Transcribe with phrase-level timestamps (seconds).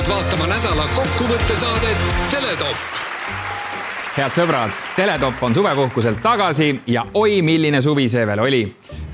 [0.00, 1.98] palutud vaatama nädala kokkuvõttesaadet.
[1.98, 2.19] Teletopp
[4.16, 8.60] head sõbrad, Teletopp on suvepuhkuselt tagasi ja oi, milline suvi see veel oli.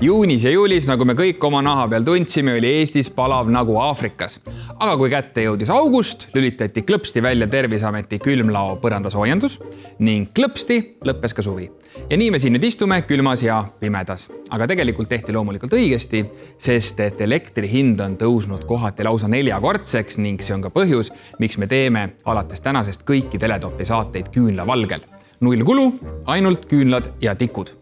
[0.01, 4.39] juunis ja juulis, nagu me kõik oma naha peal tundsime, oli Eestis palav nagu Aafrikas.
[4.79, 9.59] aga kui kätte jõudis august, lülitati klõpsti välja Terviseameti külmlao põrandasoojendus
[9.99, 11.69] ning klõpsti lõppes ka suvi.
[12.09, 14.29] ja nii me siin nüüd istume külmas ja pimedas.
[14.49, 16.25] aga tegelikult tehti loomulikult õigesti,
[16.57, 21.57] sest et elektri hind on tõusnud kohati lausa neljakordseks ning see on ka põhjus, miks
[21.57, 24.96] me teeme alates tänasest kõiki Teletopi saateid küünlavalgel
[25.39, 25.91] null kulu,
[26.25, 27.73] ainult küünlad ja tikud.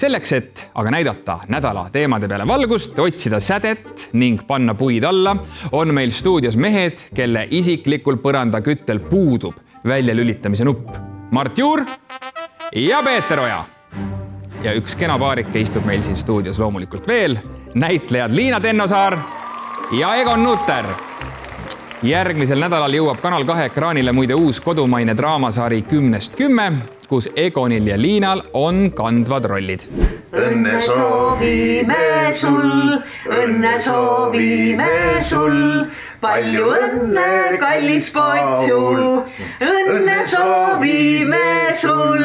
[0.00, 5.36] selleks, et aga näidata nädala teemade peale valgust, otsida sädet ning panna puid alla,
[5.72, 10.96] on meil stuudios mehed, kelle isiklikul põrandaküttel puudub väljalülitamise nupp.
[11.30, 11.84] Mart Juur
[12.76, 13.64] ja Peeter Oja.
[14.62, 17.36] ja üks kena paarike istub meil siin stuudios loomulikult veel,
[17.74, 19.18] näitlejad Liina Tennosaar
[19.92, 20.84] ja Egon Nutter
[22.02, 26.72] järgmisel nädalal jõuab Kanal kahe ekraanile muide uus kodumaine draamasari Kümnest kümme
[27.10, 29.86] kus Egonil ja Liinal on kandvad rollid.
[30.30, 32.04] õnne soovime
[32.38, 32.70] sul,
[33.26, 34.92] õnne soovime
[35.26, 35.56] sul,
[36.22, 38.78] palju õnne, kallis potsu.
[39.58, 41.44] õnne soovime
[41.82, 42.24] sul,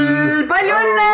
[0.53, 1.11] palju õnne!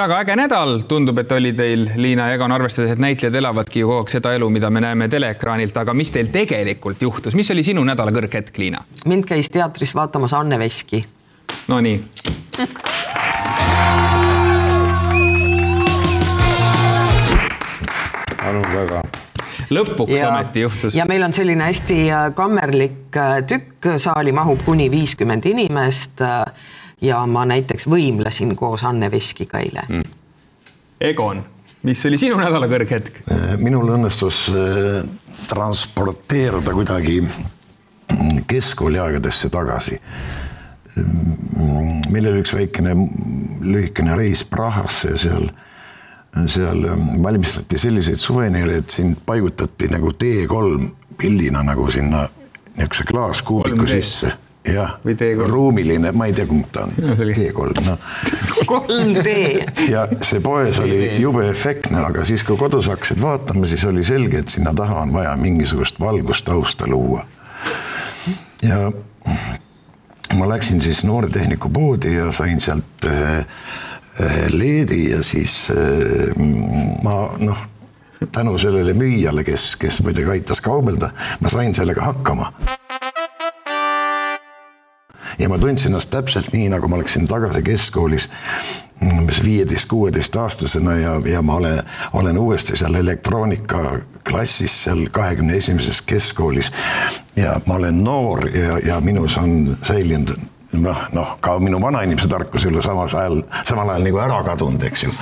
[0.00, 3.90] Väga äge nädal, tundub, et oli teil, Liina ja Egon, arvestades, et näitlejad elavadki ju
[3.90, 7.66] kogu aeg seda elu, mida me näeme teleekraanilt, aga mis teil tegelikult juhtus, mis oli
[7.66, 8.86] sinu nädala kõrghetk, Liina?
[9.10, 11.02] mind käis teatris vaatamas Anne Veski
[11.70, 12.04] Nonii.
[18.40, 19.02] palun väga
[19.70, 20.96] lõpuks ja, ometi juhtus.
[20.98, 26.24] ja meil on selline hästi äh, kammerlik äh, tükk, saali mahub kuni viiskümmend inimest.
[26.26, 26.42] Äh,
[27.06, 30.18] ja ma näiteks võimlesin koos Anne Veskiga eile mm..
[31.06, 31.44] Egon,
[31.86, 33.22] mis oli sinu nädala kõrghetk?
[33.62, 34.42] minul õnnestus
[35.48, 37.22] transporteeruda kuidagi
[38.50, 40.02] keskkooli aegadesse tagasi
[42.10, 42.94] meil oli üks väikene
[43.60, 45.48] lühikene reis Prahasse ja seal,
[46.46, 46.84] seal
[47.22, 50.90] valmistati selliseid suveniire, et sind paigutati nagu T3
[51.20, 52.26] pillina nagu sinna
[52.76, 54.32] niisuguse klaaskuubiku sisse
[54.64, 54.98] jah,
[55.46, 57.98] ruumiline, ma ei tea, kumb ta on, T3, noh.
[58.68, 59.34] 3D.
[59.94, 64.44] ja see poes oli jube efektne, aga siis, kui kodus hakkasid vaatama, siis oli selge,
[64.44, 67.24] et sinna taha on vaja mingisugust valgustausta luua.
[68.62, 68.90] ja
[70.40, 73.44] ma läksin siis Nooretehniku poodi ja sain sealt ühe
[74.52, 75.68] leedi ja siis
[77.04, 77.14] ma
[77.44, 77.66] noh,
[78.32, 82.52] tänu sellele müüjale, kes, kes muidugi aitas kaubelda, ma sain sellega hakkama.
[85.40, 88.28] Ja ma tundsin ennast täpselt nii, nagu ma oleksin tagasi keskkoolis
[89.00, 96.72] umbes viieteist, kuueteistaastasena ja, ja ma olen, olen uuesti seal elektroonikaklassis seal kahekümne esimeses keskkoolis.
[97.36, 100.34] ja ma olen noor ja, ja minus on säilinud
[100.72, 104.82] noh, noh ka minu vanainimese tarkus ei ole samas ajal, samal ajal nagu ära kadunud,
[104.82, 105.14] eks ju.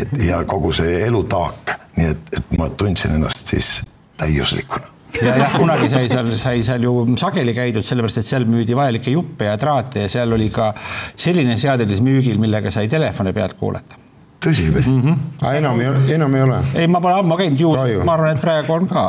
[0.00, 3.80] et ja kogu see elutaak, nii et, et ma tundsin ennast siis
[4.20, 8.76] täiuslikuna ja jah, kunagi sai seal, sai seal ju sageli käidud, sellepärast et seal müüdi
[8.76, 10.72] vajalikke juppe ja traate ja seal oli ka
[11.16, 14.04] selline seadeldis müügil, millega sai telefone pealt kuulata
[14.46, 15.02] tõsi või mm?
[15.02, 15.56] -hmm.
[15.58, 16.60] enam ei ole, enam ei ole?
[16.74, 19.04] ei, ma pole ammu käinud juurde, ma arvan, et praegu on ka.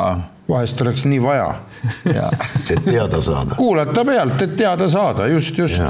[0.48, 1.48] vahest oleks nii vaja.
[2.72, 3.54] et teada saada.
[3.58, 5.82] kuulata pealt, et teada saada, just, just.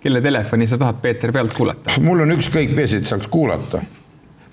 [0.00, 2.00] kelle telefoni sa tahad, Peeter, pealt kuulata?
[2.00, 3.82] mul on ükskõik, peaasi, et saaks kuulata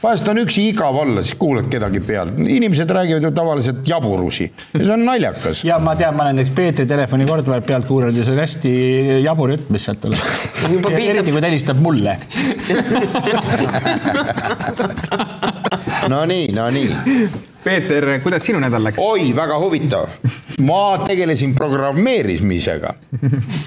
[0.03, 4.84] vahest on üksi igav olla, siis kuulad kedagi pealt, inimesed räägivad ju tavaliselt jaburusi ja
[4.84, 5.63] see on naljakas.
[5.66, 8.74] ja ma tean, ma olen näiteks Peetri telefoni korduvalt pealt kuulanud ja see on hästi
[9.25, 10.19] jabur jutt, mis sealt tuleb.
[10.94, 12.18] eriti kui ta helistab mulle
[16.10, 17.30] no nii, no nii.
[17.63, 19.01] Peeter, kuidas sinu nädal läks?
[19.01, 20.06] oi, väga huvitav.
[20.62, 22.94] ma tegelesin programmeerimisega.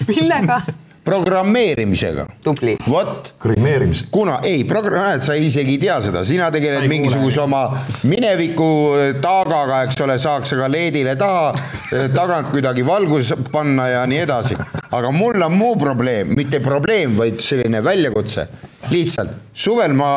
[0.08, 0.62] millega?
[1.10, 2.26] Programmeerimisega.
[2.44, 2.76] tubli.
[2.90, 3.34] vot.
[3.40, 4.08] grimeerimisega.
[4.10, 7.64] kuna ei, näed, sa isegi ei tea seda, sina tegeled mingisuguse oma
[8.02, 14.06] mineviku äh, taagaga, eks ole, saaks aga leedile taha äh, tagant kuidagi valgus panna ja
[14.06, 14.58] nii edasi.
[14.90, 18.46] aga mul on muu probleem, mitte probleem, vaid selline väljakutse.
[18.90, 20.10] lihtsalt suvel ma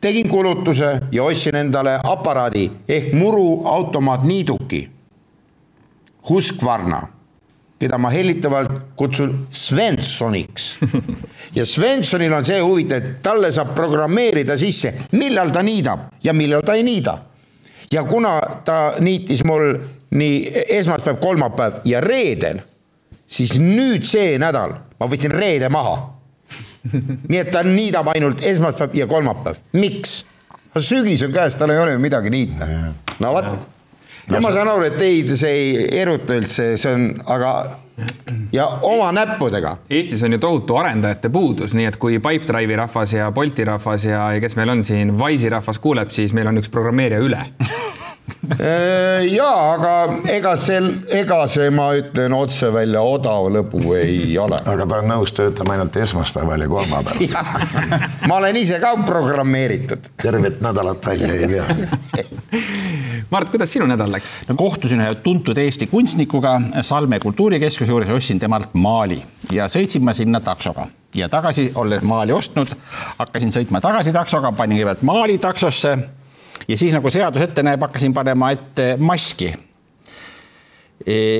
[0.00, 4.90] tegin kulutuse ja ostsin endale aparaadi ehk muruautomaatniiduki.
[6.28, 7.15] Husqvarna
[7.78, 10.78] keda ma hellitavalt kutsun Svensoniks.
[11.56, 16.64] ja Svensonil on see huvitav, et talle saab programmeerida sisse, millal ta niidab ja millal
[16.64, 17.18] ta ei niida.
[17.92, 19.76] ja kuna ta niitis mul
[20.16, 22.60] nii esmaspäev, kolmapäev ja reedel,
[23.26, 25.96] siis nüüd see nädal ma võtsin reede maha.
[27.28, 30.24] nii et ta niidab ainult esmaspäev ja kolmapäev, miks?
[30.76, 32.66] sügis on käes, tal ei ole ju midagi niita.
[33.20, 33.75] no vot
[34.30, 37.52] no ma saan aru, et teid see ei eruta üldse, see on, aga
[38.52, 39.76] ja oma näppudega.
[39.90, 44.26] Eestis on ju tohutu arendajate puudus, nii et kui Pipedrive'i rahvas ja Bolti rahvas ja,
[44.36, 47.42] ja kes meil on siin, Wise'i rahvas kuuleb, siis meil on üks programmeerija üle.
[49.36, 49.92] ja aga
[50.30, 54.58] ega sel, ega see, ma ütlen otse välja, odav lõbu ei ole.
[54.58, 57.46] aga ta on nõus töötama ainult esmaspäeval ja kolmapäeval.
[58.28, 60.10] ma olen ise ka programmeeritud.
[60.22, 61.64] tervet nädalat välja ei pea.
[63.32, 64.34] Mart, kuidas sinu nädal läks?
[64.48, 69.18] no kohtusin ühe tuntud Eesti kunstnikuga Salme kultuurikeskuse juures ja ostsin temalt maali
[69.52, 70.86] ja sõitsin ma sinna taksoga
[71.16, 72.70] ja tagasi olles maali ostnud,
[73.18, 75.96] hakkasin sõitma tagasi taksoga, panin kõigepealt maali taksosse
[76.68, 79.52] ja siis nagu seadus ette näeb, hakkasin panema ette maski.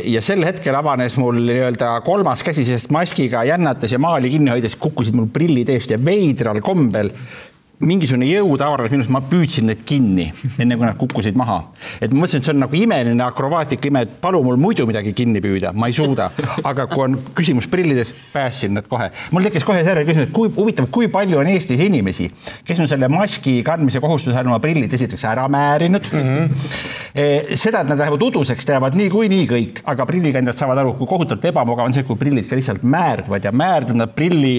[0.06, 4.76] ja sel hetkel avanes mul nii-öelda kolmas käsi, sest maskiga jännates ja maali kinni hoides
[4.76, 7.10] kukkusid mul prillid eest ja veidral kombel
[7.84, 10.30] mingisugune jõud avardas minust, ma püüdsin need kinni,
[10.62, 11.58] enne kui nad kukkusid maha.
[12.00, 15.12] et ma mõtlesin, et see on nagu imeline akrobaatika ime, et palu mul muidu midagi
[15.16, 16.30] kinni püüda, ma ei suuda.
[16.64, 19.10] aga kui on küsimus prillides, päästsin nad kohe.
[19.30, 22.30] mul tekkis kohe see küsimus, et kui huvitav, kui palju on Eestis inimesi,
[22.64, 26.22] kes on selle maski kandmise kohustuse oma prillid esiteks ära määrinud mm.
[26.22, 26.95] -hmm.
[27.56, 31.88] seda, et nad lähevad uduseks, teavad niikuinii kõik, aga prillikandjad saavad aru, kui kohutavalt ebamugav
[31.88, 34.58] on see, kui prillid ka lihtsalt määrduvad ja määrduvad nad prilli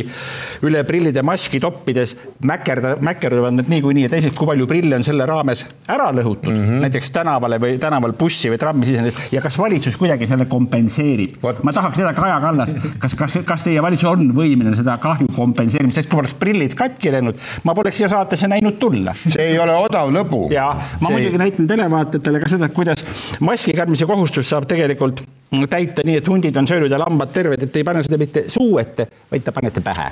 [0.65, 2.15] üle prillide maski toppides
[2.47, 6.63] mäkerda, mäkerduvad need niikuinii ja teiseks, kui palju prille on selle raames ära lõhutud mm,
[6.63, 6.85] -hmm.
[6.85, 11.73] näiteks tänavale või tänaval bussi või trammi sisenedes ja kas valitsus kuidagi selle kompenseerib ma
[11.73, 16.09] tahaks teada, Kaja Kallas, kas, kas, kas teie valitsus on võimeline seda kahju kompenseerima, sest
[16.09, 20.11] kui oleks prillid katki läinud, ma poleks siia saatesse näinud tulla see ei ole odav
[20.13, 20.47] lõbu.
[20.53, 20.69] ja
[21.01, 23.03] ma muidugi näitan televaatajatele ka seda, kuidas
[23.39, 25.23] maski kandmise kohustus saab tegelikult
[25.69, 28.77] täita nii, et hundid on söönud ja lambad terved, et ei pane seda mitte suu
[28.81, 30.11] ette, vaid te panete pähe.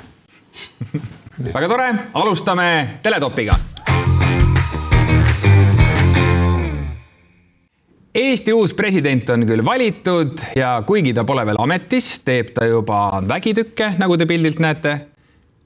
[1.52, 2.68] väga tore, alustame
[3.02, 3.58] Teletopiga.
[8.16, 13.20] Eesti uus president on küll valitud ja kuigi ta pole veel ametis, teeb ta juba
[13.28, 15.00] vägitükke, nagu te pildilt näete.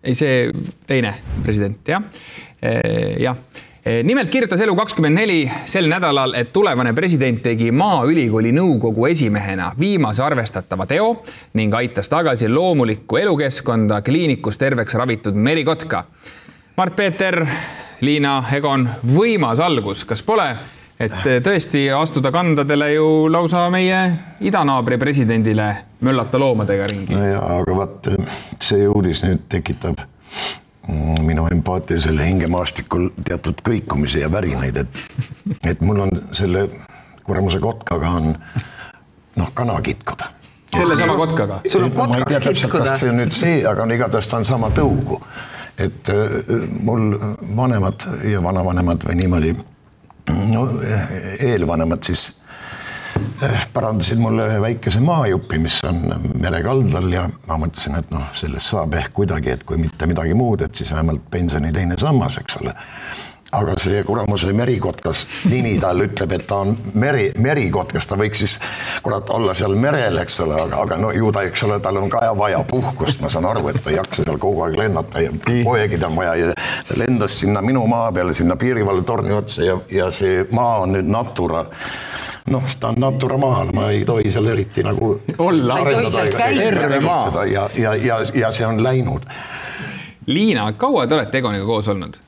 [0.03, 0.51] ei, see
[0.89, 1.15] teine
[1.45, 2.03] president, jah,
[3.21, 3.37] jah
[4.05, 11.15] nimelt kirjutas Elu24 sel nädalal, et tulevane president tegi Maaülikooli nõukogu esimehena viimase arvestatava teo
[11.57, 16.05] ning aitas tagasi loomulikku elukeskkonda kliinikus terveks ravitud merikotka.
[16.77, 17.45] Mart-Peeter,
[18.01, 20.51] Liina, Egon, võimas algus, kas pole?
[21.01, 24.01] et tõesti astuda kandadele ju lausa meie
[24.45, 25.71] idanaabri presidendile
[26.05, 27.17] möllata loomadega ringi.
[27.17, 28.11] no ja, aga vaat
[28.61, 30.03] see uudis nüüd tekitab
[31.23, 35.03] minu empaatilisel hingemaastikul teatud kõikumisi ja värinaid, et,
[35.73, 36.67] et mul on selle
[37.25, 38.35] kuramuse kotkaga on
[39.37, 40.31] noh, kana kitkuda.
[40.77, 41.61] sellesama kotkaga.
[41.69, 43.95] sul on ma ei tea kotkas täpselt, kitkuda kas see on nüüd see, aga no
[43.95, 45.21] igatahes ta on sama tõugu.
[45.79, 47.15] et äh, mul
[47.57, 49.55] vanemad ja vanavanemad või niimoodi,
[50.53, 50.67] no
[51.39, 52.40] eelvanemad siis
[53.73, 56.03] parandasid mulle ühe väikese maajupi, mis on
[56.41, 60.65] merekaldal ja ma mõtlesin, et noh, sellest saab ehk kuidagi, et kui mitte midagi muud,
[60.67, 62.77] et siis vähemalt pensioni teine sammas, eks ole.
[63.51, 65.25] Aga see kuramuse merikotkas.
[65.51, 68.55] Nimi tal ütleb, et ta on meri, merikotkas, ta võiks siis
[69.03, 72.07] kurat olla seal merel, eks ole, aga, aga no ju ta, eks ole, tal on
[72.13, 75.35] ka vaja puhkust, ma saan aru, et ta ei jaksa seal kogu aeg lennata ja
[75.49, 80.13] poegida on vaja ja ta lendas sinna minu maa peale, sinna piirivalvetorni otsa ja, ja
[80.15, 81.67] see maa on nüüd Natura
[82.51, 86.31] noh, ta on Natura maal, ma ei tohi seal eriti nagu olla käia.
[86.57, 87.47] Terve maa.
[87.47, 89.29] ja, ja, ja, ja see on läinud
[90.27, 92.21] Liina, kaua te olete Egoniga koos olnud?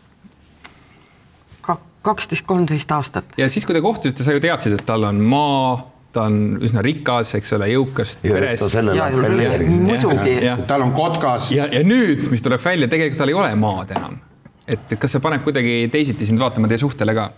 [2.02, 3.24] kaksteist, kolmteist aastat.
[3.38, 5.76] ja siis, kui te kohtusite, sa ju teadsid, et tal on maa,
[6.12, 8.76] ta on üsna rikas, eks ole, jõukast ja perest
[9.70, 10.34] muidugi,
[10.66, 11.52] tal on kotkas.
[11.54, 14.18] ja, ja nüüd, mis tuleb välja, tegelikult tal ei ole maad enam.
[14.66, 17.30] et, kas see paneb kuidagi teisiti sind vaatama teie suhtele ka?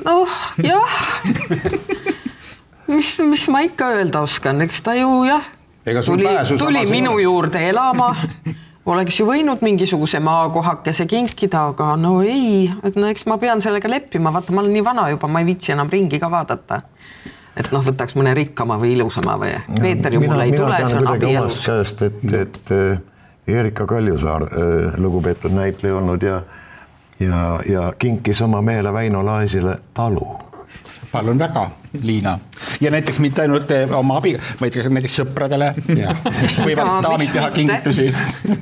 [0.00, 0.28] Noh
[0.62, 0.94] jah,
[2.88, 5.44] mis, mis ma ikka öelda oskan, eks ta ju jah,
[5.86, 7.22] Ega sul tuli tuli minu ole.
[7.22, 8.12] juurde elama,
[8.86, 13.90] oleks ju võinud mingisuguse maakohakese kinkida, aga no ei, et no eks ma pean sellega
[13.90, 16.82] leppima, vaata, ma olen nii vana juba, ma ei viitsi enam ringi ka vaadata.
[17.56, 21.08] et noh, võtaks mõne rikkama või ilusama või, Peeter ju mulle ei tule, see on
[21.12, 21.58] abielus.
[21.66, 23.02] käest, et, et äh,
[23.46, 24.46] Erika Kaljusaar,
[25.02, 26.40] lugupeetud näitleja olnud ja
[27.24, 30.52] ja, ja kinkis oma mehele Väino Laasile talu
[31.12, 31.70] palun väga,
[32.02, 32.38] Liina.
[32.80, 35.68] ja näiteks mitte ainult eh, oma abi, vaid ka näiteks sõpradele
[36.66, 38.06] võivad daamid teha kingitusi.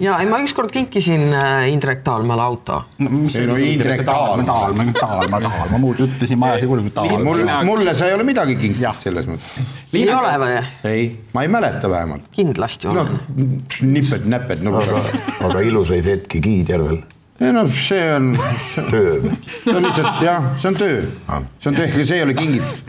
[0.03, 2.81] ja ei, ma ükskord kinkisin äh, Indrek Taalmale auto.
[2.99, 4.47] Ei no Indrek Taalma.
[4.49, 7.23] Taalma, Taalma, Taalma, muud ütlesin, ma ajasin kuulda Taalma.
[7.29, 9.71] mul, mulle sa ei ole midagi kinkinud selles mõttes.
[9.95, 10.59] ei ole või?
[10.91, 12.27] ei, ma ei mäleta vähemalt.
[12.35, 13.63] kindlasti no olen.
[13.95, 15.07] niped-näped nagu aga,
[15.53, 17.03] aga ilusaid hetki Kiidjärvel
[17.41, 20.99] ei noh, see on, see on lihtsalt jah, see on töö,
[21.61, 22.83] see on töö, ega see ei ole kingitus.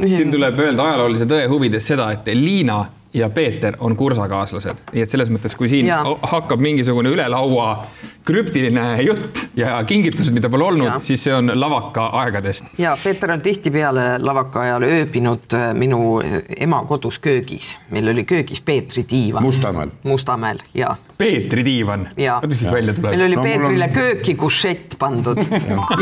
[0.00, 2.80] siin tuleb öelda ajaloolise tõe huvides seda, et Liina
[3.14, 6.02] ja Peeter on kursakaaslased, nii et selles mõttes, kui siin Jaa.
[6.08, 7.84] o- hakkab mingisugune üle laua
[8.24, 12.72] krüptiline jutt ja kingitused, mida pole olnud siis see on lavaka aegadest.
[12.78, 16.20] ja Peeter on tihtipeale lavaka ajal ööbinud äh, minu
[16.56, 19.42] ema kodus köögis, meil oli köögis Peetri diivan.
[19.42, 19.90] Mustamäel.
[20.02, 22.08] Mustamäel ja, Peetri diivan.
[22.16, 23.26] ja vaata, mis välja meil tuleb.
[23.26, 23.96] oli No Peetrile on...
[23.96, 25.38] kööki kušett pandud.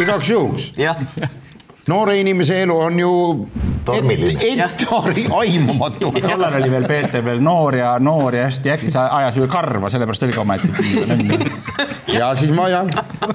[0.03, 0.97] igaks juhuks, jah,
[1.89, 3.13] noore inimese elu on ju
[3.85, 4.41] Tormiline.
[4.41, 6.13] ette ette aimamatu.
[6.21, 9.91] tollal oli veel Peeter veel noor ja noor ja hästi äkki sa ajas ju karva,
[9.91, 11.25] sellepärast oli ka ometi diivan.
[12.15, 12.87] ja siis ma jah,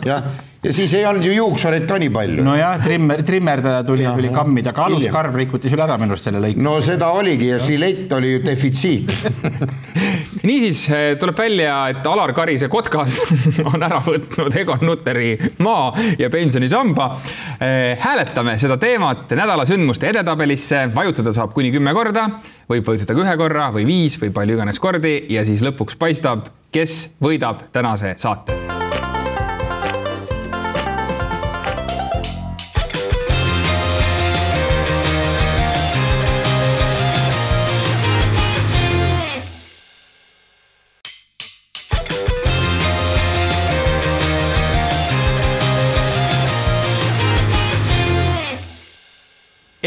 [0.05, 0.23] jah,
[0.65, 2.53] ja siis ei olnud ju juuksureid ka nii palju no..
[2.53, 6.63] nojah, trimmer, trimmerdaja tuli, tuli kammida, aga aluskarv rikuti sul ära minu arust selle lõiku.
[6.65, 9.11] no seda oligi ja žilett oli ju defitsiit.
[10.47, 13.17] niisiis eh, tuleb välja, et Alar Karise kotkas
[13.71, 17.11] on ära võtnud Egon Nutteri maa ja pensionisamba.
[18.01, 22.27] hääletame seda teemat nädala sündmuste edetabelisse, vajutada saab kuni kümme korda,
[22.69, 26.49] võib vajutada ka ühe korra või viis või palju iganes kordi ja siis lõpuks paistab,
[26.73, 28.84] kes võidab tänase saate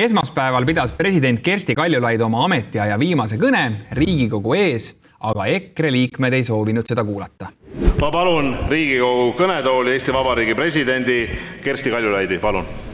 [0.05, 3.65] esmaspäeval pidas president Kersti Kaljulaid oma ametiaja viimase kõne
[3.99, 7.53] Riigikogu ees, aga EKRE liikmed ei soovinud seda kuulata.
[8.01, 11.23] ma palun Riigikogu kõnetooli Eesti Vabariigi presidendi
[11.65, 12.88] Kersti Kaljulaidi, palun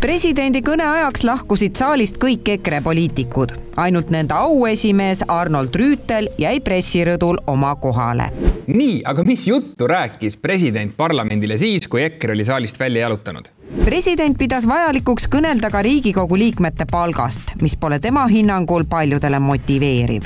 [0.00, 7.42] presidendi kõne ajaks lahkusid saalist kõik EKRE poliitikud, ainult nende auesimees Arnold Rüütel jäi pressirõdul
[7.46, 8.30] oma kohale
[8.68, 13.48] nii, aga mis juttu rääkis president parlamendile siis, kui EKRE oli saalist välja jalutanud?
[13.84, 20.22] president pidas vajalikuks kõnelda ka Riigikogu liikmete palgast, mis pole tema hinnangul paljudele motiveeriv.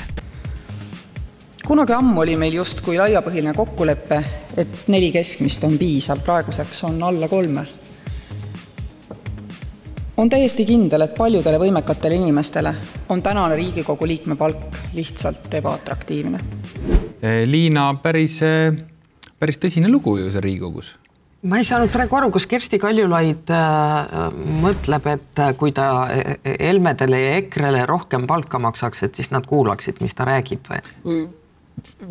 [1.67, 4.23] kunagi ammu oli meil justkui laiapõhjaline kokkulepe,
[4.57, 7.65] et neli keskmist on piisav, praeguseks on alla kolme.
[10.17, 12.75] On täiesti kindel, et paljudele võimekatele inimestele
[13.09, 16.39] on tänane Riigikogu liikme palk lihtsalt ebaatraktiivne
[17.23, 18.41] Eh, Liina, päris,
[19.39, 20.95] päris tõsine lugu ju seal Riigikogus.
[21.47, 26.07] ma ei saanud praegu aru, kas Kersti Kaljulaid äh, mõtleb, et äh, kui ta
[26.43, 31.23] Helmedele ja EKRE-le rohkem palka maksaks, et siis nad kuulaksid, mis ta räägib või?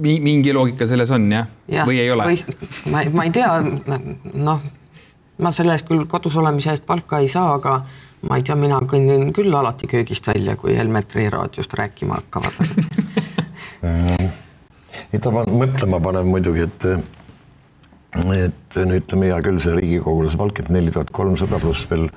[0.01, 2.29] mingi loogika selles on jah ja., või ei ole?
[2.93, 3.53] ma, ma ei tea,
[4.33, 4.65] noh,
[5.39, 7.79] ma selle eest küll kodus olemise eest palka ei saa, aga
[8.29, 12.55] ma ei tea, mina kõnnin küll alati köögist välja, kui Helmed Tree raadiost rääkima hakkavad.
[15.13, 16.89] ei ta pan- mõtlema paneb muidugi, et
[18.13, 22.11] et no ütleme hea küll, see riigikogulase palk, et neli tuhat kolmsada pluss veel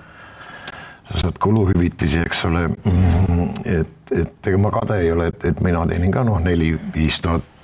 [1.06, 2.66] sa saad kuluhüvitisi, eks ole.
[3.64, 7.55] et, et ega ma kade ei ole, et, et mina teenin ka noh, neli-viis tuhat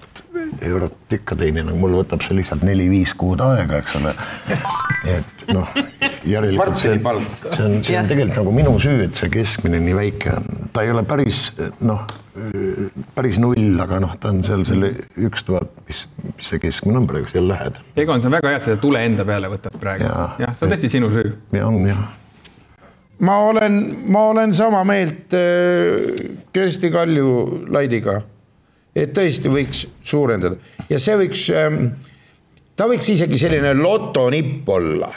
[0.61, 4.13] eurot ikka teenin, aga mul võtab see lihtsalt neli-viis kuud aega, eks ole.
[5.11, 5.69] et noh,
[6.27, 10.35] järelikult see see on, see on tegelikult nagu minu süü, et see keskmine nii väike
[10.37, 11.49] on, ta ei ole päris
[11.81, 12.05] noh,
[13.15, 17.07] päris null, aga noh, ta on seal selle üks tuhat, mis, mis see keskmine on
[17.09, 17.83] praegu seal lähedal.
[17.99, 20.07] Egon, see on väga hea, et sa selle tule enda peale võtad praegu.
[20.07, 21.33] Jah, see on tõesti sinu süü.
[21.57, 22.03] ja on jah.
[23.21, 23.75] Ma olen,
[24.09, 28.21] ma olen sama meelt äh, Kersti Kaljulaidiga,
[28.95, 30.57] et tõesti võiks suurendada
[30.89, 31.45] ja see võiks,
[32.75, 35.11] ta võiks isegi selline lotonipp olla.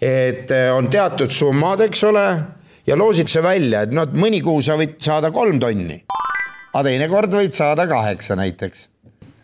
[0.00, 2.26] et äh, on teatud summad, eks ole,
[2.86, 6.02] ja loositakse välja, et noh, mõni kuu sa võid saada kolm tonni,
[6.72, 8.88] aga teinekord võid saada kaheksa näiteks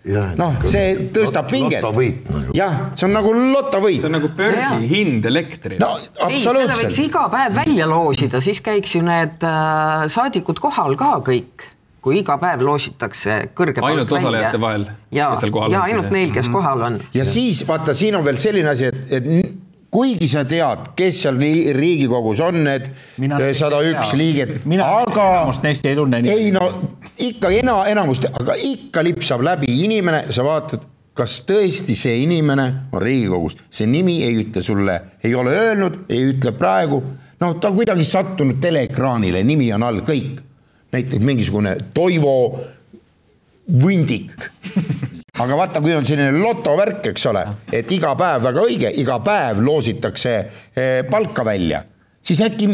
[0.03, 1.83] noh, see tõstab pinget.
[1.85, 2.51] nagu.
[2.57, 4.17] jah, see on nagu lotovõit see on.
[4.17, 6.99] nagu börsihind elektril no selle võiks absoluutselt.
[7.05, 11.67] iga päev välja loosida, siis käiks ju need äh, saadikud kohal ka kõik,
[12.03, 15.97] kui iga päev loositakse kõrge Ainult osalejate vahel, ja kes seal, kohal ja on siis,
[15.97, 17.01] ainult neil, kes kohal on.
[17.15, 19.29] ja siis vaata, siin on veel selline asi, et, et
[19.93, 22.89] kuigi sa tead, kes seal Ri- Riigikogus on, need
[23.21, 25.27] Mina sada üks liiget, aga
[26.33, 26.65] ei no
[27.23, 33.03] ikka ena, enamust, aga ikka lipsab läbi inimene, sa vaatad, kas tõesti see inimene on
[33.05, 37.03] Riigikogus, see nimi ei ütle sulle, ei ole öelnud, ei ütle praegu,
[37.43, 40.41] noh, ta on kuidagi sattunud teleekraanile, nimi on all kõik.
[40.93, 42.61] Näiteks mingisugune Toivo
[43.85, 44.33] Vündik.
[45.39, 49.63] aga vaata, kui on selline lotovärk, eks ole, et iga päev väga õige, iga päev
[49.65, 51.83] loositakse eh, palka välja,
[52.23, 52.69] siis äkki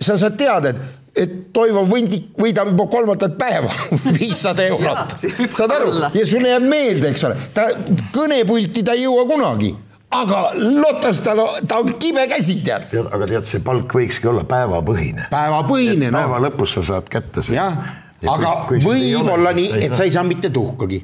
[0.00, 3.70] sa saad teada, et, et Toivo Vündik võidab juba kolmandat päeva
[4.18, 5.18] viissada eurot.
[5.52, 5.92] Saad aru?
[6.14, 7.68] ja sulle jääb meelde, eks ole, ta
[8.14, 9.74] kõnepulti ta ei jõua kunagi,
[10.10, 12.92] aga Lotos tal, ta on kibe käsi, tead.
[13.04, 15.28] aga tead, see palk võikski olla päevapõhine.
[15.32, 16.20] päevapõhine, noh.
[16.22, 17.60] päeva lõpus sa saad kätte selle.
[17.60, 17.98] jah,
[18.32, 21.02] aga võib-olla nii, et sa ei saa mitte tuhkagi.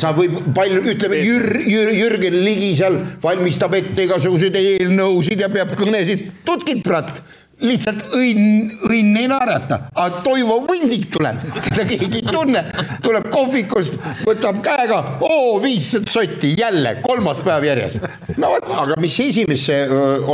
[0.00, 5.76] sa võib palju, ütleme Jür-, Jür-, Jürgen Ligi seal valmistab ette igasuguseid eelnõusid ja peab
[5.78, 7.20] kõnesid, tutkid prat
[7.64, 12.64] lihtsalt õnn, õnn ei naerata, aga Toivo Võndik tuleb, teda keegi ei tunne,
[13.04, 18.04] tuleb kohvikust, võtab käega, oo viissada sotti jälle, kolmas päev järjest.
[18.36, 19.80] no vot, aga mis esimesse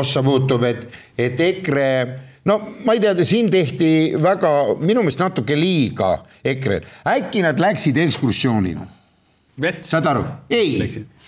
[0.00, 0.86] ossa puutub, et,
[1.18, 1.88] et EKRE
[2.48, 8.00] no ma ei tea, siin tehti väga minu meelest natuke liiga EKRE-l, äkki nad läksid
[8.06, 8.88] ekskursioonile?
[9.84, 10.24] Saad aru?
[10.50, 10.78] ei,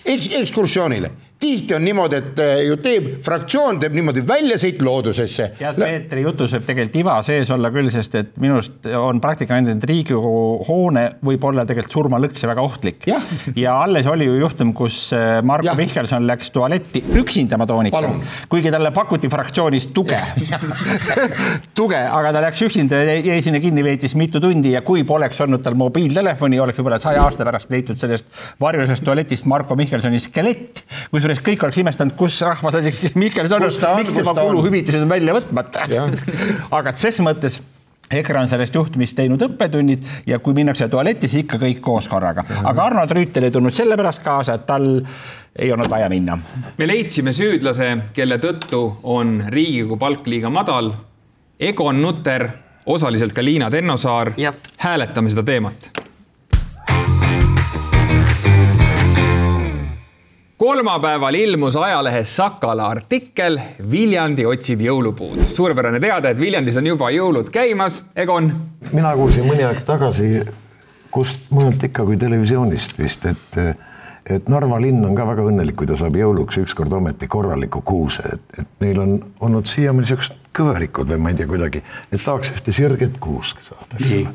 [0.03, 1.11] eks ekskursioonile,
[1.43, 5.49] tihti on niimoodi, et eh, ju teeb fraktsioon teeb niimoodi väljasõit loodusesse.
[5.59, 9.57] tead, Peetri jutus võib tegelikult iva sees olla küll, sest et minu arust on praktika
[9.57, 13.07] näidanud, et Riigikogu hoone võib olla tegelikult surmalõks ja väga ohtlik.
[13.59, 15.77] Ja alles oli ju juhtum, kus äh, Marko Jah.
[15.79, 18.13] Mihkelson läks tualetti üksinda, ma toonitan
[18.49, 20.19] kuigi talle pakuti fraktsioonist tuge.
[21.79, 25.41] tuge, aga ta läks üksinda ja jäi sinna kinni, veetis mitu tundi ja kui poleks
[25.45, 28.29] olnud tal mobiiltelefoni, oleks võib-olla saja aasta pärast leitud sellest
[28.61, 30.83] varjulisest tualetist Marko Mihkelsoni skelett.
[31.11, 35.35] kusjuures kõik oleks imestanud, kus rahvasaadik Mihkelson Kus ta on, miks tema kuluhüvitised on välja
[35.37, 35.87] võtmata?
[36.77, 37.61] Aga ses mõttes
[38.13, 42.43] EKRE on sellest juhtumist teinud õppetunnid ja kui minnakse tualetti, siis ikka kõik koos korraga,
[42.61, 44.85] aga Arnold Rüütel ei tulnud sellepärast kaasa, et tal
[45.55, 46.37] ei olnud vaja minna.
[46.77, 50.93] me leidsime süüdlase, kelle tõttu on Riigikogu palk liiga madal.
[51.59, 52.47] Egon Nutter,
[52.85, 54.33] osaliselt ka Liina Tennosaar
[54.77, 56.02] hääletame seda teemat.
[60.63, 63.57] Kolmapäeval ilmus ajalehes Sakala artikkel
[63.91, 65.41] Viljandi otsib jõulupuud.
[65.53, 67.97] suurepärane teada, et Viljandis on juba jõulud käimas.
[68.15, 68.47] Egon,
[68.93, 70.29] mina kuulsin mõni aeg tagasi,
[71.11, 73.59] kust mujalt ikka kui televisioonist vist, et
[74.23, 78.23] et Narva linn on ka väga õnnelik, kui ta saab jõuluks ükskord ometi korraliku kuuse,
[78.37, 82.53] et, et neil on olnud siiamaani niisugused kõverikud või ma ei tea kuidagi, et tahaks
[82.55, 84.31] ühte sirget kuuske saada, eks ole.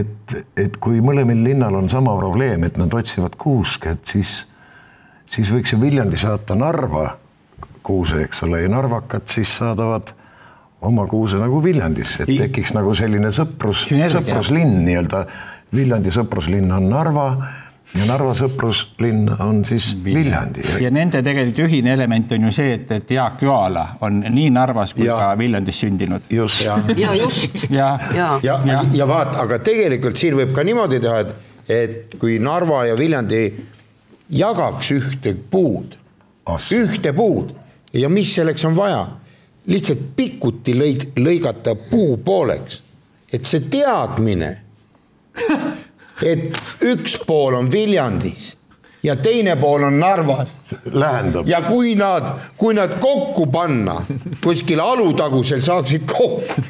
[0.00, 4.40] et, et kui mõlemal linnal on sama probleem, et nad otsivad kuuske, et siis,
[5.32, 7.06] siis võiks ju Viljandi saata Narva
[7.82, 10.12] kuuse, eks ole, ja narvakad siis saadavad
[10.86, 15.24] oma kuuse nagu Viljandisse, et tekiks nagu selline sõprus, sõpruslinn nii-öelda.
[15.72, 17.26] Viljandi sõpruslinn on Narva
[17.96, 20.64] ja Narva sõpruslinn on siis Viljandi.
[20.82, 24.94] ja nende tegelikult ühine element on ju see, et, et Jaak Joala on nii Narvas
[24.96, 25.16] kui Ja.
[25.18, 26.28] ka Viljandis sündinud.
[26.30, 26.62] just,
[26.96, 31.18] ja just, ja, ja ja, ja, ja vaata, aga tegelikult siin võib ka niimoodi teha,
[31.24, 31.34] et,
[31.68, 33.44] et kui Narva ja Viljandi
[34.32, 35.96] jagaks ühte puud,
[36.72, 37.52] ühte puud.
[37.92, 39.02] Ja mis selleks on vaja,
[39.68, 42.80] lihtsalt pikuti lõig-, lõigata puu pooleks,
[43.32, 44.50] et see teadmine,
[46.32, 48.54] et üks pool on Viljandis
[49.02, 50.48] ja teine pool on Narvas.
[50.92, 51.48] Lähendab.
[51.48, 53.98] ja kui nad, kui nad kokku panna
[54.44, 56.62] kuskil Alutagusel saaksid kokku,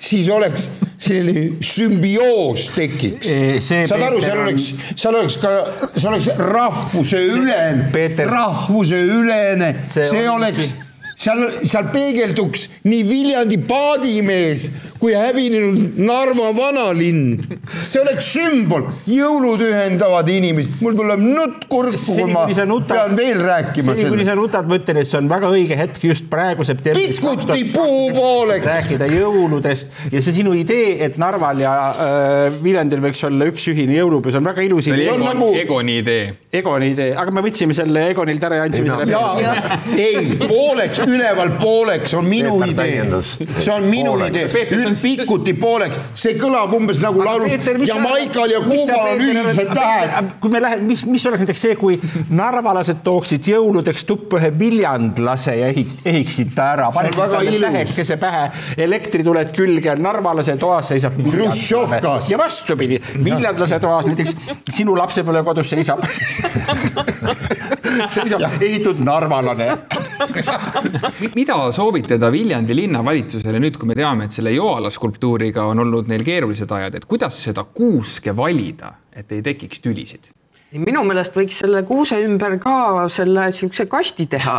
[0.00, 3.28] siis oleks selline sümbioos tekiks.
[3.66, 5.52] Saad aru, seal oleks, seal oleks ka,
[5.96, 7.90] see oleks rahvuseülene
[8.30, 9.72] rahvuseülene,
[10.10, 10.72] See oleks,
[11.16, 17.40] seal, seal peegelduks nii Viljandi paadimees kui hävinenud Narva vanalinn.
[17.82, 23.42] see oleks sümbol, jõulud ühendavad inimesi, mul tuleb nutt kurku, kui ma nutad, pean veel
[23.42, 26.66] rääkima seni kuni sa nutad, ma ütlen, et see on väga õige hetk just praegu
[26.66, 27.20] septembris.
[27.20, 28.66] pikuti puu pooleks.
[28.66, 33.96] rääkida jõuludest ja see sinu idee, et Narval ja äh, Viljandil võiks olla üks ühine
[33.98, 35.14] jõulupuu, see on väga ilus see oli idee.
[35.14, 36.26] on Egon, nagu- Egoni idee.
[36.56, 41.56] Egoni idee, aga me võtsime selle Egonilt ära ja andsime selle ja ei, pooleks, üleval
[41.60, 44.28] pooleks on minu idee see on minu Pooleks.
[44.36, 44.48] idee,
[44.94, 47.54] pikuti pooleks, see kõlab umbes nagu laulus
[47.86, 50.30] Jamaikal ja Kuubal on ühised tähed.
[50.40, 51.98] kui me läheme, mis, mis oleks näiteks see, kui
[52.30, 58.44] narvalased tooksid jõuludeks tuppa ühe viljandlase ja ehiksid ta ära, väga talle tähekese pähe,
[58.86, 61.16] elektrituled külge, narvalase toas seisab.
[61.26, 62.30] Hruštšovkas.
[62.30, 64.36] ja vastupidi, viljandlase toas näiteks
[64.76, 66.04] sinu lapsepõlvekodus seisab
[68.14, 69.70] seisab ehitatud narvalane
[71.38, 76.24] mida soovitada Viljandi linnavalitsusele nüüd, kui me teame, et selle Joala skulptuuriga on olnud neil
[76.26, 80.32] keerulised ajad, et kuidas seda kuuske valida, et ei tekiks tülisid?
[80.74, 84.56] minu meelest võiks selle kuuse ümber ka selle siukse kasti teha.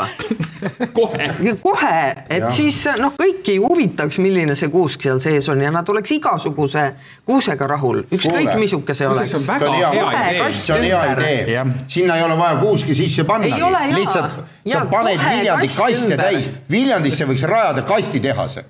[0.98, 1.28] kohe.
[1.62, 2.52] kohe, et ja.
[2.54, 6.86] siis noh, kõiki huvitaks, milline see kuusk seal sees on ja nad oleks igasuguse
[7.28, 9.48] kuusega rahul, ükskõik missugune see oleks see on.
[9.52, 9.92] väga hea
[10.32, 10.52] idee.
[10.56, 15.68] see on hea idee sinna ei ole vaja kuuski sisse panna lihtsalt sa paned Viljandi
[15.68, 16.26] kast kaste ümber.
[16.26, 18.66] täis, Viljandisse võiks rajada kastitehase.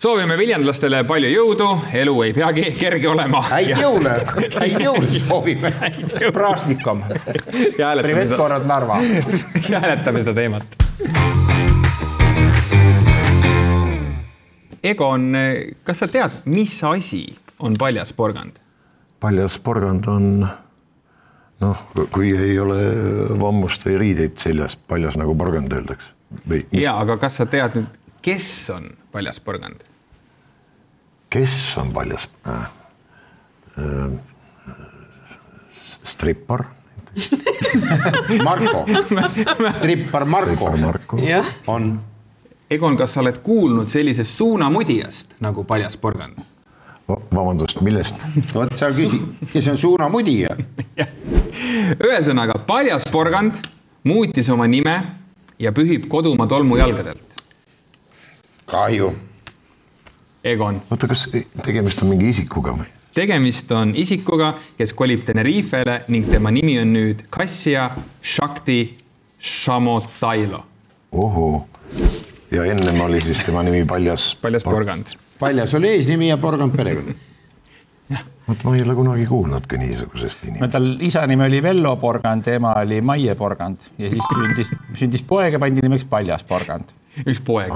[0.00, 3.42] soovime viljandlastele palju jõudu, elu ei peagi kerge olema.
[3.50, 4.14] häid jõule,
[4.60, 5.72] häid jõule soovime.
[7.78, 8.96] Hääletame Privet korrad Narva.
[9.80, 10.80] hääletame seda teemat.
[14.82, 15.36] Egon,
[15.84, 17.26] kas sa tead, mis asi
[17.60, 18.56] on paljas porgand?
[19.20, 20.48] paljas porgand on
[21.60, 22.80] noh, kui ei ole
[23.40, 26.12] vammust või riideid seljas, paljas nagu porgand öeldakse.
[26.72, 29.86] ja, aga kas sa tead nüüd, kes on paljas porgand?
[31.30, 32.68] kes on paljas äh,?
[33.78, 34.18] Äh,
[36.04, 36.64] strippar.
[38.44, 38.84] Marko,
[39.78, 41.18] strippar Marko Marko.
[41.66, 42.00] on
[42.70, 46.38] Egon, kas sa oled kuulnud sellisest suunamudijast nagu paljas porgand?
[47.30, 48.26] Vabandust, millest?
[48.54, 50.54] vot sa küsid, kes on suunamudija?
[52.08, 53.60] ühesõnaga, paljas porgand
[54.06, 54.96] muutis oma nime
[55.60, 57.42] ja pühib kodumaa tolmujalgadelt.
[58.70, 59.12] kahju.
[60.44, 61.26] Egon, oota, kas
[61.60, 62.88] tegemist on mingi isikuga või?
[63.14, 67.90] tegemist on isikuga, kes kolib Tenerifele ning tema nimi on nüüd Kassia
[68.22, 68.80] Shakti
[69.40, 70.62] Shamotailo.
[71.12, 71.66] ohoo,
[72.50, 74.36] ja ennem oli siis tema nimi paljas.
[74.42, 75.16] paljas porgand.
[75.40, 77.14] Paljas oli eesnimi ja porgand perekond.
[78.48, 80.72] vot ma ei ole kunagi kuulnudki niisugusest no inimesest.
[80.72, 85.54] tal isa nimi oli Vello Porgand, ema oli Maie Porgand ja siis sündis, sündis poeg
[85.54, 86.90] ja pandi nimeks Paljas Porgand.
[87.26, 87.72] üks poeg.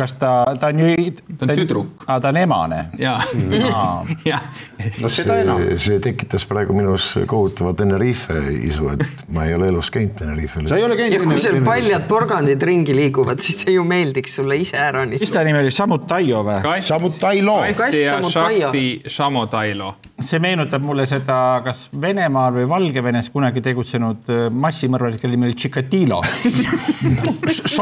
[0.00, 0.94] Kas ta, ta on ju.
[1.38, 2.04] Ta on tüdruk.
[2.06, 2.80] aa, ta on emane.
[2.98, 3.18] ja,
[4.30, 4.40] ja
[5.02, 5.62] no seda enam.
[5.80, 10.68] see, tekitas praegu minus kohutava Tenerife isu, et ma ei ole elus käinud Tenerifel.
[10.70, 11.68] sa ei ole ja kui seal käinud?
[11.68, 15.20] paljad porgandid ringi liiguvad, siis see ju meeldiks sulle iseäranis.
[15.20, 16.80] mis ta nimi oli, Samutaio või?
[16.84, 17.58] Samutailo.
[17.66, 18.70] Kass Samutailo.
[18.70, 19.94] Shakti Shamotailo.
[20.24, 25.58] See meenutab mulle seda, kas Venemaal või Valgevenes kunagi tegutsenud äh, massimõrvarit, kelle nimi oli
[25.58, 26.20] Chikatilo.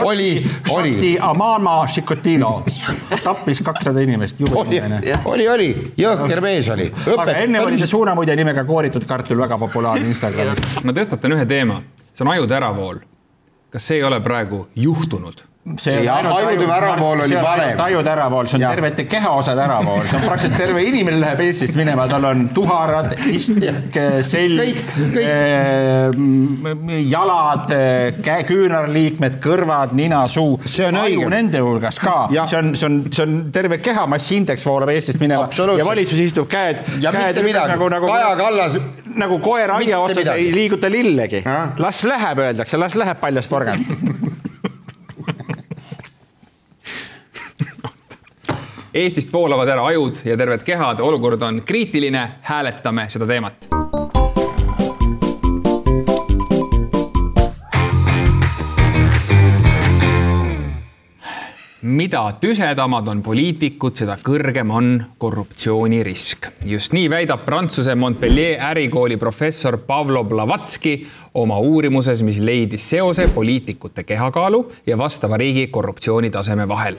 [0.09, 0.31] Oli,
[0.73, 1.17] oli.
[1.23, 2.63] Amama Chikatilo
[3.25, 4.81] tappis kakssada inimest, oli
[5.25, 6.89] oli, oli, jõhker mees oli.
[7.17, 10.63] aga enne oli see suunamudja nimega kooritud kartul väga populaarne Instagramis.
[10.85, 11.81] ma tõstatan ühe teema,
[12.13, 13.03] see on ajude äravool.
[13.73, 15.45] kas see ei ole praegu juhtunud?
[15.79, 17.81] See Ja ajude äravool oli varem.
[17.81, 18.75] ajude äravool, see on Jah.
[18.75, 23.99] tervete kehaosade äravool, see on praktiliselt terve inimene läheb Eestist minema, tal on tuharad, istmik,
[24.27, 24.95] selg kõik.,
[27.09, 27.73] jalad,
[28.25, 30.59] käe, küünarliikmed, kõrvad, nina, suu.
[30.65, 34.67] See on aju nende hulgas ka, see on, see on, see on terve kehamassi indeks
[34.67, 35.49] voolab Eestist minema.
[35.79, 38.79] Ja valitsus istub käed, ja käed midagi, nagu, nagu Kaja Kallas,
[39.19, 41.43] nagu koer aia otsas ei liiguta lillegi.
[41.79, 43.85] Las läheb, öeldakse, las läheb paljas porgand.
[48.99, 53.69] Eestist voolavad ära ajud ja terved kehad, olukord on kriitiline, hääletame seda teemat.
[61.89, 66.49] mida tüsedamad on poliitikud, seda kõrgem on korruptsioonirisk.
[66.67, 71.07] just nii väidab Prantsuse Montpellier ärikooli professor Pavlo Blavatski
[71.43, 76.97] oma uurimuses, mis leidis seose poliitikute kehakaalu ja vastava riigi korruptsioonitaseme vahel.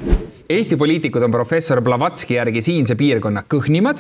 [0.50, 4.00] Eesti poliitikud on professor Blavatski järgi siinse piirkonna kõhnimad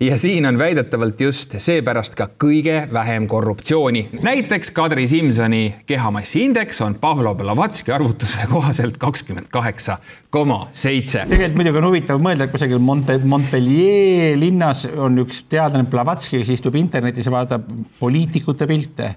[0.00, 4.08] ja siin on väidetavalt just seepärast ka kõige vähem korruptsiooni.
[4.22, 9.96] näiteks Kadri Simsoni kehamassiindeks on Pavlo Blavatski arvutuse kohaselt kakskümmend kaheksa
[10.30, 11.24] koma seitse.
[11.28, 16.52] tegelikult muidugi on huvitav mõelda, et kusagil Monte, Montpellier linnas on üks teadlane Blavatski, kes
[16.58, 17.64] istub internetis ja vaatab
[18.00, 19.14] poliitikute pilte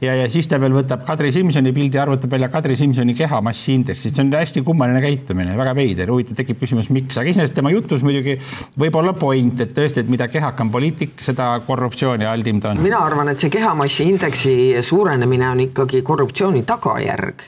[0.00, 4.12] ja, ja siis ta veel võtab Kadri Simsoni pildi ja arvutab välja Kadri Simsoni kehamassiindeksi,
[4.12, 8.04] see on hästi kummaline käitumine, väga veider, huvitav, tekib küsimus, miks, aga iseenesest tema jutus
[8.06, 8.36] muidugi
[8.78, 12.82] võib olla point, et tõesti, et mida kehakam poliitik, seda korruptsiooni aldim ta on.
[12.84, 17.46] mina arvan, et see kehamassi indeksi suurenemine on ikkagi korruptsiooni tagajärg.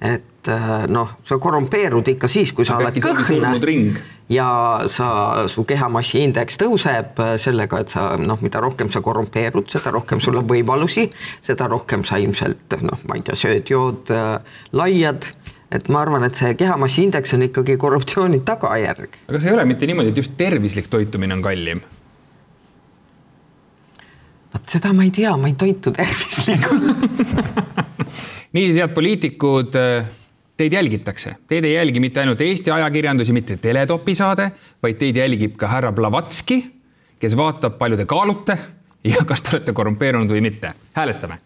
[0.00, 2.92] et äh, noh, sa korrumpeerud ikka siis, kui sa Aga
[3.50, 3.98] oled ring?
[4.30, 4.46] ja
[4.88, 5.10] sa,
[5.50, 10.38] su kehamassi indeks tõuseb sellega, et sa noh, mida rohkem sa korrumpeerud, seda rohkem sul
[10.38, 11.08] on võimalusi,
[11.42, 14.12] seda rohkem sa ilmselt noh, ma ei tea, sööd, jood,
[14.72, 15.26] laiad
[15.70, 19.18] et ma arvan, et see kehamassi indeks on ikkagi korruptsiooni tagajärg.
[19.28, 21.82] aga see ei ole mitte niimoodi, et just tervislik toitumine on kallim?
[24.54, 26.82] vot seda ma ei tea, ma ei toitu tervislikult
[28.54, 29.78] niisiis, head poliitikud,
[30.60, 34.50] teid jälgitakse, teid ei jälgi mitte ainult Eesti ajakirjandus ja mitte Teletopi saade,
[34.82, 36.60] vaid teid jälgib ka härra Blavatski,
[37.20, 38.58] kes vaatab, palju te kaalute
[39.04, 40.74] ja kas te olete korrumpeerunud või mitte.
[40.96, 41.40] hääletame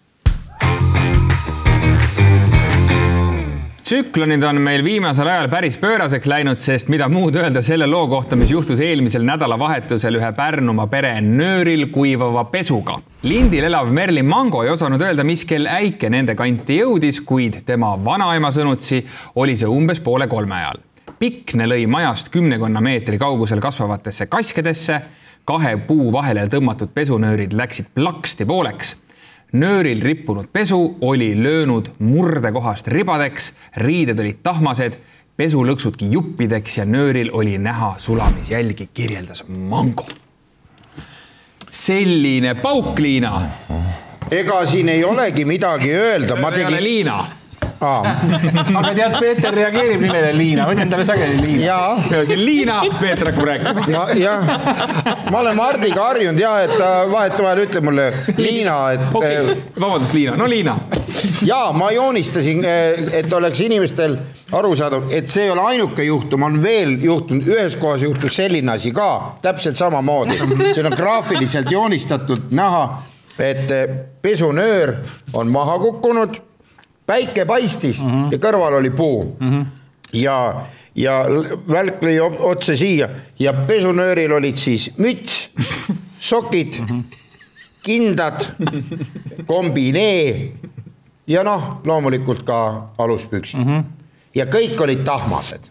[3.84, 8.36] tsüklonid on meil viimasel ajal päris pööraseks läinud, sest mida muud öelda selle loo kohta,
[8.36, 12.96] mis juhtus eelmisel nädalavahetusel ühe Pärnumaa pere nööril kuivava pesuga.
[13.22, 17.92] lindil elav Merlin Mango ei osanud öelda, mis kell äike nende kanti jõudis, kuid tema
[18.04, 20.80] vanaema sõnutsi oli see umbes poole kolme ajal
[21.18, 25.00] Pikne lõi majast kümnekonna meetri kaugusel kasvavatesse kaskedesse.
[25.44, 28.96] kahe puu vahele tõmmatud pesunöörid läksid plaksti pooleks.
[29.54, 34.98] Nööril rippunud pesu oli löönud murdekohast ribadeks, riided olid tahmased,
[35.36, 40.06] pesulõksudki juppideks ja nööril oli näha sulamisjälgi, kirjeldas Mango.
[41.70, 43.42] selline pauk, Liina.
[44.30, 46.82] ega siin ei olegi midagi öelda, ma tegin.
[46.82, 47.26] Liina
[48.78, 51.64] aga tead, Peeter reageerib nimele Liina, ma ütlen talle sageli Liina.
[51.64, 53.86] jaa, siin Liina, Peeter hakkab rääkima.
[53.94, 54.52] ma jah,
[55.30, 58.06] ma olen Mardiga harjunud ja et ta vahetevahel ütleb mulle
[58.38, 60.76] Liina, et okei okay., vabandust, Liina, no Liina.
[61.46, 64.16] ja ma joonistasin, et oleks inimestel
[64.54, 68.92] arusaadav, et see ei ole ainuke juhtum, on veel juhtunud, ühes kohas juhtus selline asi
[68.94, 69.10] ka
[69.42, 70.38] täpselt samamoodi.
[70.74, 72.84] siin on graafiliselt joonistatult näha,
[73.38, 73.70] et
[74.22, 74.96] pesunöör
[75.32, 76.40] on maha kukkunud,
[77.06, 78.32] päike paistis mm -hmm.
[78.32, 79.50] ja kõrval oli puu mm.
[79.50, 79.66] -hmm.
[80.12, 81.24] ja, ja
[81.72, 85.50] välk lõi otse siia ja pesunööril olid siis müts,
[86.30, 87.02] sokid mm, -hmm.
[87.82, 88.46] kindad,
[89.46, 90.52] kombinee
[91.26, 93.66] ja noh, loomulikult ka aluspüksid mm.
[93.66, 93.84] -hmm.
[94.34, 95.70] ja kõik olid tahmased.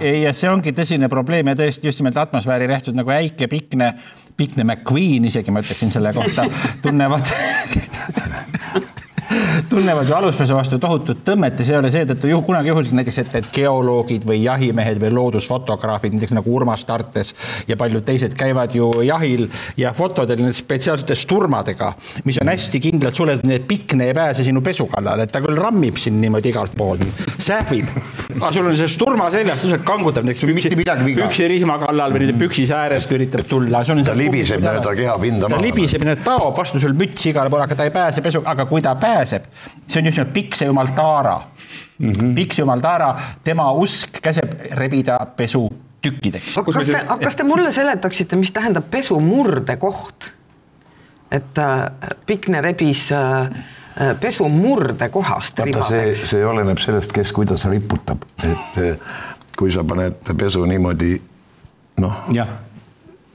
[0.00, 3.94] ei, ja see ongi tõsine probleem ja tõesti just nimelt atmosfääri nähtud nagu äike pikne,
[4.36, 6.46] pikne McQueen isegi ma ütleksin selle kohta,
[6.82, 7.26] tunnevad
[9.70, 12.94] tunnevad ju aluspesu vastu tohutut tõmmet ja see ei ole seetõttu juhu, kunagi juhuslik.
[12.98, 17.30] Näiteks, et need geoloogid või jahimehed või loodusfotograafid, näiteks nagu Urmas Tartes
[17.68, 19.46] ja paljud teised käivad ju jahil
[19.78, 21.92] ja fotodel nende spetsiaalsete sturmadega,
[22.26, 25.42] mis on hästi kindlalt suletud, nii et pikne ei pääse sinu pesu kallale, et ta
[25.44, 27.06] küll rammib sind niimoodi igalt poolt,
[27.38, 27.86] sähvib.
[28.38, 31.26] Aga sul on see sturma seljas, lihtsalt kangutab näiteks Mitte midagi viga.
[31.26, 33.82] püksirihma kallal või püksisäärest üritab tulla.
[33.84, 35.64] Ta libiseb mööda kehapinda ta maha.
[35.64, 38.82] libiseb, ta taob vastu sul mütsi igale poole, aga ta ei pääse pesu, aga kui
[38.84, 39.46] ta pääseb,
[39.86, 42.34] see on just nimelt pikse jumal Taara mm -hmm..
[42.34, 43.14] pikse jumal Taara,
[43.44, 45.68] tema usk käseb rebida pesu
[46.02, 46.58] tükkideks.
[46.58, 50.32] aga kas te, kas te mulle seletaksite, mis tähendab pesu murdekoht?
[51.30, 51.90] et äh,
[52.26, 53.50] Pikne rebis äh,
[54.20, 59.12] pesu murdekohast vaata, see, see oleneb sellest, kes kuidas riputab, et eh,
[59.58, 61.14] kui sa paned pesu niimoodi
[62.00, 62.48] noh, jah,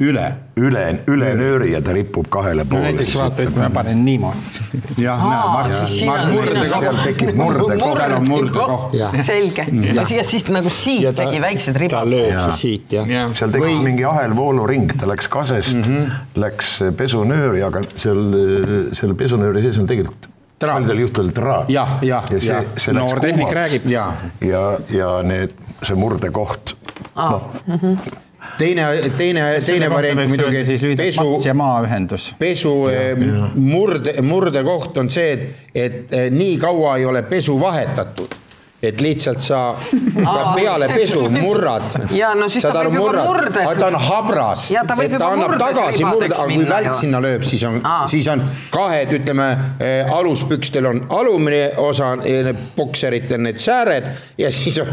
[0.04, 0.26] üle.
[0.60, 2.90] üle, üle nööri ja ta ripub kahele no poole.
[2.90, 4.98] näiteks vaata, et ma panen niimoodi.
[5.04, 7.98] jah, näe, Mart, seal tekib murdekoht.
[8.00, 9.00] seal on murdekoht.
[9.28, 12.12] selge, ja siis, nagu siit tegi väiksed ta ribad.
[12.12, 12.46] lööb Jaa.
[12.50, 13.10] siis siit jah.
[13.12, 16.40] jah, seal tekkis Või- mingi ahelvooluring, ta läks kasest mm, -hmm.
[16.44, 18.24] läks pesunööri, aga seal
[18.96, 20.32] selle pesunööri sees on tegelikult.
[20.60, 21.70] Paljudel juhtudel traat.
[21.70, 23.90] Jah, jah, ja see jah., see läks noor tehnik räägib.
[23.92, 26.76] ja ja, ja need, see murdekoht,
[27.16, 27.52] noh,
[28.58, 28.88] teine,
[29.18, 30.64] teine, teine variant muidugi,
[30.98, 32.34] pesu ja maaühendus.
[32.40, 33.18] pesu eh,
[33.56, 38.36] murde, murdekoht on see, et, et nii kaua ei ole pesu vahetatud,
[38.92, 39.62] et lihtsalt sa
[40.58, 41.90] peale pesu murrad.
[42.16, 45.26] Ja no siis ta võib juba murdes- ta on habras, Ja ta võib et juba
[45.26, 47.80] ta annab tagasi ribadeks aga kui välk sinna lööb, siis on
[48.12, 48.44] siis on
[48.74, 49.48] kahed, ütleme
[49.80, 52.14] eh, aluspükstel on alumine osa,
[52.76, 54.92] pokseritel need sääred ja siis on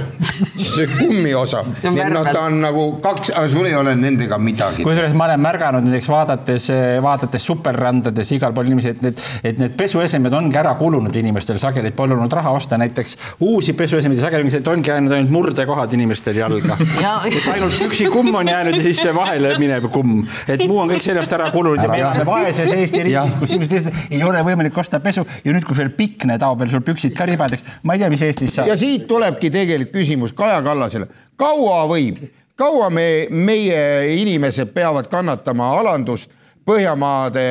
[0.57, 1.62] siis see kummi osa.
[1.83, 4.85] Ja nii et noh, ta on nagu kaks, aga sul ei ole nendega midagi.
[4.87, 6.68] kusjuures ma olen märganud näiteks vaadates,
[7.05, 11.92] vaadates superrandades igal pool inimesi, et need, et need pesuesemed ongi ära kulunud inimestel sageli,
[11.92, 12.78] et pole olnud raha osta.
[12.81, 16.77] Näiteks uusi pesuesemeid ja sageli et ongi jäänud ainult murdekohad inimestel jalga.
[17.05, 20.92] Ja- et ainult üksikumm on jäänud ja siis see vahele minev kumm, et muu on
[20.92, 24.42] kõik sellest ära kulunud ja me elame vaeses Eesti riigis, kus inimesed lihtsalt ei ole
[24.47, 27.97] võimalik osta pesu ja nüüd, kui veel pikne taob veel sul püksid ka ribadeks, ma
[27.97, 28.71] ei tea, mis Eestis saab.
[28.71, 28.77] Ja.
[28.79, 31.09] siit tulebki tegelikult küsimus Kaja Kallasele,
[31.40, 32.23] kaua võib,
[32.59, 33.83] kaua me, meie
[34.18, 36.31] inimesed peavad kannatama alandust,
[36.66, 37.44] Põhjamaade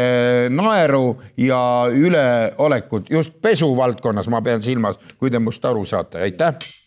[0.55, 6.80] naeru ja üleolekut just pesu valdkonnas, ma pean silmas, kui te must aru saate, aitäh.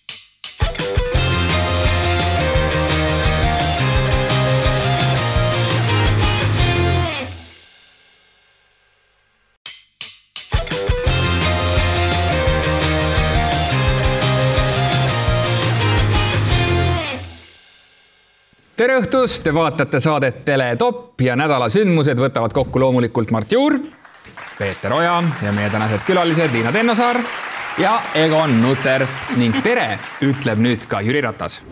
[18.85, 23.79] Tere õhtust, te vaatate saadet Teletopp ja nädala sündmused võtavad kokku loomulikult Mart Juur,
[24.59, 27.17] Peeter Oja ja meie tänased külalised Liina Tennosaar
[27.81, 29.07] ja Egon Nutter.
[29.41, 29.87] Ning tere
[30.27, 31.63] ütleb nüüd ka Jüri Ratas.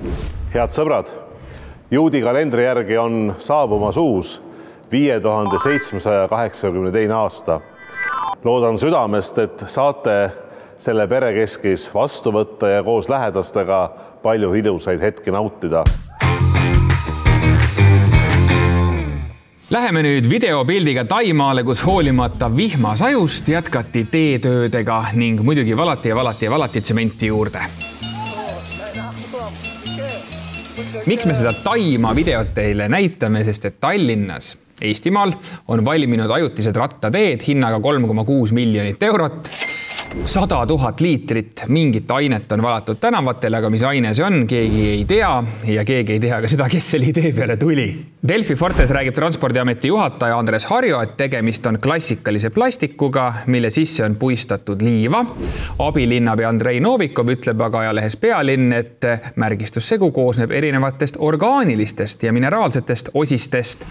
[0.55, 1.11] Head sõbrad,
[1.93, 4.39] juudi kalendri järgi on saabumas uus
[4.93, 7.61] viie tuhande seitsmesaja kaheksakümne teine aasta.
[8.45, 10.33] loodan südamest, et saate
[10.79, 13.83] selle perekeskis vastu võtta ja koos lähedastega
[14.23, 15.85] palju ilusaid hetki nautida
[19.73, 26.51] Läheme nüüd videopildiga Taimaale, kus hoolimata vihmasajust jätkati teetöödega ning muidugi valati ja valati ja
[26.51, 27.63] valati tsementi juurde.
[31.07, 35.33] miks me seda Taima videot teile näitame, sest et Tallinnas, Eestimaal
[35.69, 39.49] on valminud ajutised rattateed hinnaga kolm koma kuus miljonit eurot
[40.25, 45.05] sada tuhat liitrit mingit ainet on valatud tänavatele, aga mis aine see on, keegi ei
[45.09, 45.31] tea
[45.75, 47.87] ja keegi ei tea ka seda, kes selle idee peale tuli.
[48.29, 54.17] Delfi Fortes räägib Transpordiameti juhataja Andres Harjo, et tegemist on klassikalise plastikuga, mille sisse on
[54.17, 55.25] puistatud liiva.
[55.79, 63.87] abilinnapea Andrei Novikov ütleb aga ajalehes Pealinn, et märgistussegu koosneb erinevatest orgaanilistest ja mineraalsetest osistest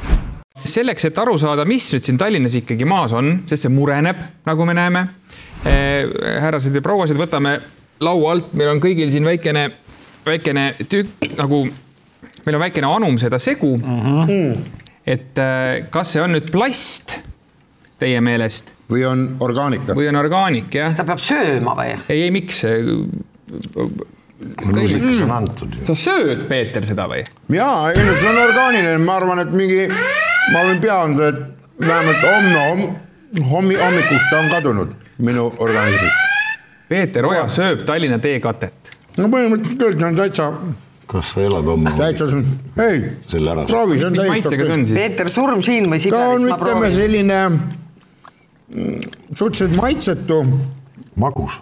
[0.66, 4.66] selleks, et aru saada, mis nüüd siin Tallinnas ikkagi maas on, sest see mureneb, nagu
[4.66, 5.08] me näeme
[5.64, 7.58] härrased ja prouased, võtame
[8.02, 9.68] laua alt, meil on kõigil siin väikene,
[10.26, 11.64] väikene tükk nagu,
[12.46, 13.82] meil on väikene anum seda segu uh.
[13.82, 14.22] Mhm.
[14.30, 14.80] -huh.
[15.06, 17.20] et eh, kas see on nüüd plast
[18.02, 18.74] teie meelest?
[18.92, 19.94] või on orgaanika?
[19.98, 20.96] või on orgaanik, jah.
[20.96, 21.94] ta peab sööma või?
[22.10, 22.64] ei, ei, miks?
[24.74, 25.78] lusikas on antud.
[25.86, 27.24] sa sööd, Peeter, seda või?
[27.54, 29.86] jaa, ei no see on orgaaniline, ma arvan, et mingi,
[30.54, 36.30] ma võin pea anda, et vähemalt homme homm, hommi, hommikuks ta on kadunud minu organismist.
[36.92, 38.92] Peeter Oja sööb Tallinna teekatet.
[39.18, 40.48] no põhimõtteliselt küll, see on täitsa.
[41.12, 41.92] kas sa elad homme?
[41.98, 42.28] täitsa,
[42.86, 43.02] ei,
[43.68, 44.86] proovi, see on okei.
[44.96, 47.42] Peeter, surm siin või ta on, ütleme selline
[49.36, 50.42] suhteliselt maitsetu.
[51.16, 51.62] magus.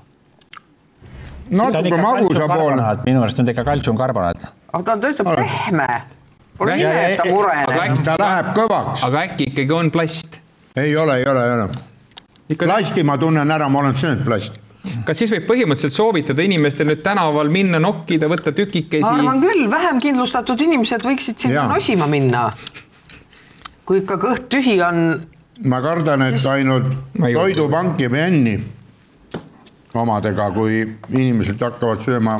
[1.49, 2.95] natuke magusapoolne.
[3.05, 4.47] minu arust on ta ikka kaltsiumkarbonaat.
[4.71, 5.89] aga ta on tõesti pehme.
[6.59, 8.01] Pole ime, et ta mureneb.
[8.03, 9.05] ta läheb kõvaks.
[9.07, 10.41] aga äkki ikkagi on plast?
[10.75, 11.88] ei ole, ei ole, ei ole.
[12.57, 14.69] Plasti ma tunnen ära, ma olen söönud plasti
[15.05, 19.03] kas siis võib põhimõtteliselt soovitada inimestel nüüd tänaval minna, nokkida, võtta tükikesi?
[19.03, 22.49] ma arvan küll, vähem kindlustatud inimesed võiksid sinna nosima minna.
[23.85, 25.21] kui ikka kõht tühi on.
[25.67, 28.55] ma kardan, et ainult Toidupank jääb jänni
[29.99, 32.39] omadega, kui inimesed hakkavad sööma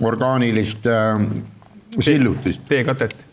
[0.00, 1.24] orgaanilist äh,
[2.00, 2.64] sillutist.
[2.68, 3.27] teekatet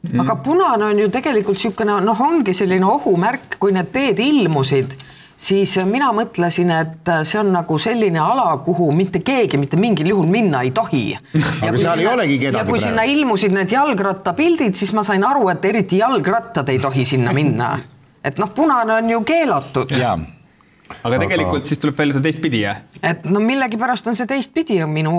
[0.00, 0.20] Mm.
[0.20, 4.94] aga punane on ju tegelikult niisugune noh, ongi selline ohumärk, kui need teed ilmusid,
[5.36, 10.30] siis mina mõtlesin, et see on nagu selline ala, kuhu mitte keegi mitte mingil juhul
[10.30, 11.04] minna ei tohi.
[11.68, 12.62] aga seal ei olegi kedagi.
[12.62, 12.86] ja kui praegu.
[12.88, 17.74] sinna ilmusid need jalgrattapildid, siis ma sain aru, et eriti jalgrattad ei tohi sinna minna.
[18.24, 19.96] et noh, punane on ju keelatud.
[20.00, 20.16] jaa
[21.02, 21.68] aga tegelikult aga...
[21.68, 22.82] siis tuleb välja teistpidi, jah?
[23.02, 25.14] et no millegipärast on see teistpidi, minu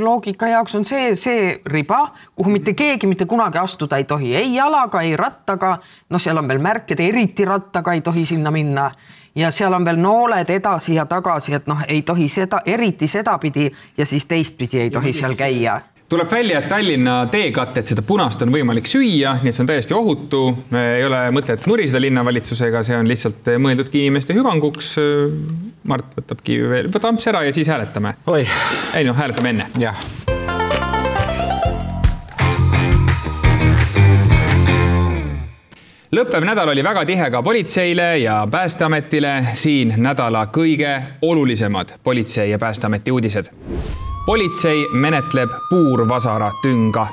[0.00, 2.02] loogika jaoks on see, see riba,
[2.36, 5.76] kuhu mitte keegi mitte kunagi astuda ei tohi, ei jalaga, ei rattaga,
[6.10, 8.90] noh, seal on veel märk, et eriti rattaga ei tohi sinna minna.
[9.34, 13.70] Ja seal on veel nooled edasi ja tagasi, et noh, ei tohi seda, eriti sedapidi
[13.96, 15.78] ja siis teistpidi ei tohi seal käia
[16.12, 19.94] tuleb välja, et Tallinna teekatet, seda punast on võimalik süüa, nii et see on täiesti
[19.96, 20.42] ohutu.
[20.76, 24.92] ei ole mõtet nuriseda linnavalitsusega, see on lihtsalt mõeldudki inimeste hüvanguks.
[25.88, 28.14] Mart võtabki veel, võta amps ära ja siis hääletame.
[28.36, 29.70] ei noh, hääletame enne.
[29.80, 29.96] jah
[36.12, 39.46] lõppev nädal oli väga tihe ka politseile ja Päästeametile.
[39.54, 43.48] siin nädala kõige olulisemad politsei ja Päästeameti uudised
[44.26, 47.06] politsei menetleb puurvasara tünga.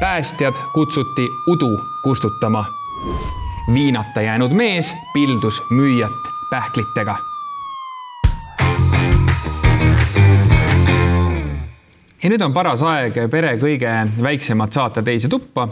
[0.00, 2.64] päästjad kutsuti udu kustutama.
[3.74, 7.16] viinata jäänud mees pildus müüjat pähklitega.
[12.22, 15.68] ja nüüd on paras aeg pere kõige väiksemad saata teise tuppa,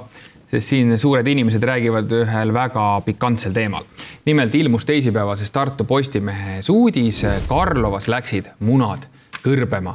[0.46, 3.84] sest siin suured inimesed räägivad ühel väga pikantsel teemal.
[4.24, 9.06] nimelt ilmus teisipäevases Tartu Postimehes uudis, Karlovas läksid munad
[9.42, 9.94] kõrbema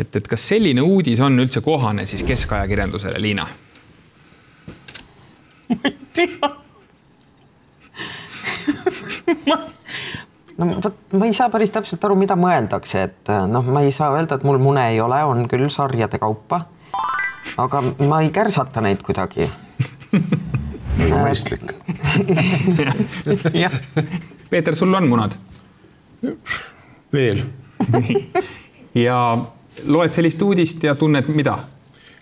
[0.00, 3.46] et, et kas selline uudis on üldse kohane siis keskajakirjandusele, Liina?
[5.70, 6.50] ma ei tea
[10.60, 14.12] no vot, ma ei saa päris täpselt aru, mida mõeldakse, et noh, ma ei saa
[14.16, 16.64] öelda, et mul mune ei ole, on küll sarjade kaupa.
[17.60, 19.48] aga ma ei kärsata neid kuidagi
[21.10, 21.72] mõistlik.
[23.64, 23.78] jah.
[24.50, 25.38] Peeter, sul on munad?
[27.12, 27.40] veel
[28.94, 29.16] ja
[29.86, 31.58] loed sellist uudist ja tunned mida?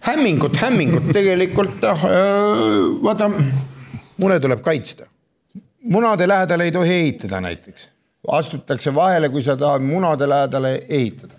[0.01, 2.05] hämmingut, hämmingut tegelikult äh,
[3.03, 3.31] vaata,
[4.17, 5.07] mune tuleb kaitsta.
[5.85, 7.89] munade lähedale ei tohi ehitada näiteks,
[8.29, 11.35] astutakse vahele, kui sa tahad munade lähedale ehitada.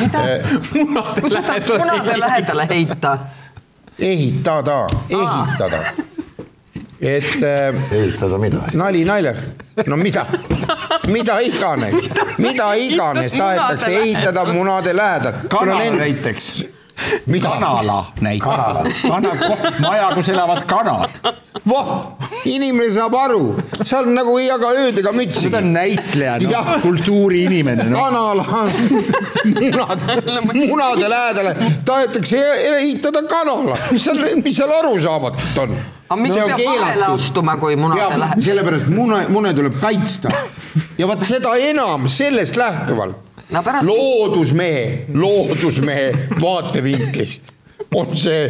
[0.00, 1.20] mida äh,?
[1.20, 3.18] kus sa tahad munade lähedale heita?
[3.98, 5.84] ehitada, ehitada
[7.00, 7.74] et äh,.
[7.92, 8.62] ehitada mida?
[8.74, 9.40] nali naljaks,
[9.86, 10.26] no mida,
[11.08, 11.94] mida iganes,
[12.38, 15.32] mida iganes tahetakse ehitada munade lähedal.
[15.48, 16.66] kanal näiteks.
[17.42, 19.02] kanala näiteks.
[19.02, 19.34] kana,
[19.78, 21.10] maja, kus elavad kanad.
[21.66, 21.90] voh,
[22.44, 25.48] inimene saab aru, see on nagu ei jaga ööd ega mütsi.
[25.48, 27.98] Need on näitlejad no,, kultuuriinimene no..
[27.98, 28.46] kanala,
[29.58, 30.06] munad,
[30.54, 35.76] munade lähedale tahetakse e-, ehitada kanala, mis seal, mis seal arusaamatud on
[36.08, 38.44] aga mis no, peab vahele astuma, kui munade läheb?
[38.44, 40.32] sellepärast mune, mune tuleb kaitsta
[41.00, 43.88] ja vot seda enam sellest lähtuvalt no, pärast...
[43.88, 47.52] loodusmehe, loodusmehe vaatevinklist
[47.94, 48.48] on see,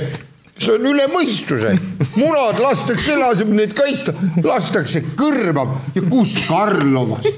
[0.57, 1.75] see on üle mõistuse.
[2.17, 7.29] munad lastakse selle asemel neid kaitsta, lastakse kõrva ja kus Karlovas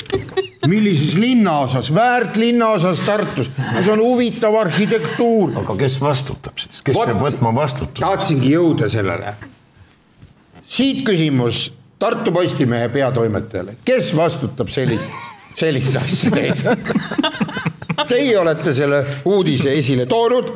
[0.66, 3.50] millises linnaosas, väärt linnaosas Tartus,
[3.80, 5.56] see on huvitav arhitektuur.
[5.62, 7.12] aga kes vastutab siis, kes What?
[7.12, 8.02] peab võtma vastutuse?
[8.02, 9.36] tahtsingi jõuda sellele.
[10.68, 15.12] Siit küsimus Tartu Postimehe peatoimetajale, kes vastutab sellist,
[15.56, 16.66] selliste asjade eest?
[18.10, 20.50] Teie olete selle uudise esile toonud,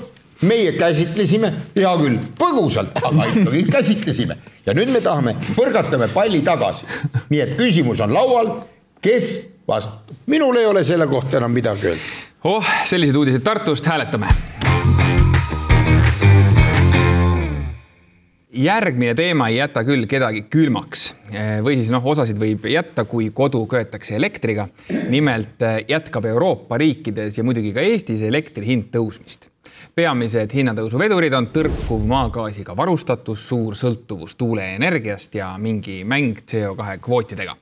[0.44, 4.36] meie käsitlesime, hea küll, põgusalt, aga ikkagi käsitlesime.
[4.66, 6.84] Ja nüüd me tahame, põrgatame palli tagasi.
[7.32, 8.52] nii et küsimus on laual,
[9.00, 9.32] kes
[9.68, 12.14] vastutab, minul ei ole selle kohta enam midagi öelda.
[12.44, 14.28] oh, sellised uudised Tartust, hääletame
[18.52, 21.04] järgmine teema ei jäta küll kedagi külmaks
[21.62, 24.68] või siis noh, osasid võib jätta, kui kodu köetakse elektriga.
[25.08, 29.48] nimelt eh, jätkab Euroopa riikides ja muidugi ka Eestis elektri hind tõusmist.
[29.94, 37.56] peamised hinnatõusu vedurid on tõrkuv maagaasiga varustatus, suur sõltuvus tuuleenergiast ja mingi mäng CO2 kvootidega.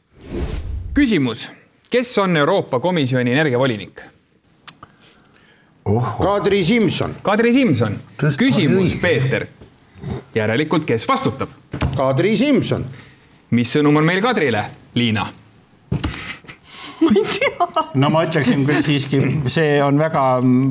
[0.94, 1.50] küsimus,
[1.90, 4.00] kes on Euroopa Komisjoni energiavolinik?
[6.22, 7.14] Kadri Simson.
[7.22, 7.98] Kadri Simson.
[8.36, 9.46] küsimus, Peeter
[10.34, 11.52] järelikult, kes vastutab?
[11.96, 12.86] Kadri Simson.
[13.50, 15.26] mis sõnum on meil Kadrile, Liina?
[17.00, 17.84] ma ei tea.
[17.94, 19.20] no ma ütleksin küll siiski,
[19.52, 20.22] see on väga,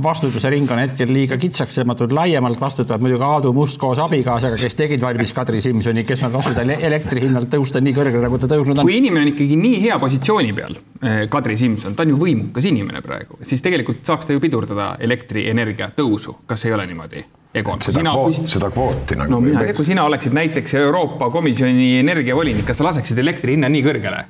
[0.03, 4.77] vastutuse ring on hetkel liiga kitsaks tõmmatud, laiemalt vastutavad muidugi Aadu Must koos abikaasaga, kes
[4.79, 8.75] tegid valmis Kadri Simsoni, kes on lasknud elektri hinnal tõusta nii kõrgele, nagu ta tõusnud
[8.75, 8.87] on.
[8.87, 12.67] kui inimene on ikkagi nii hea positsiooni peal, eh, Kadri Simson, ta on ju võimukas
[12.69, 17.25] inimene praegu, siis tegelikult saaks ta ju pidurdada elektrienergia tõusu, kas ei ole niimoodi?
[17.57, 18.49] Egon, seda, sina, kvoot, kui...
[18.51, 19.31] seda kvooti nagu.
[19.31, 23.55] no mina ei tea, kui sina oleksid näiteks Euroopa Komisjoni energiavolinik, kas sa laseksid elektri
[23.55, 24.21] hinna nii kõrgele?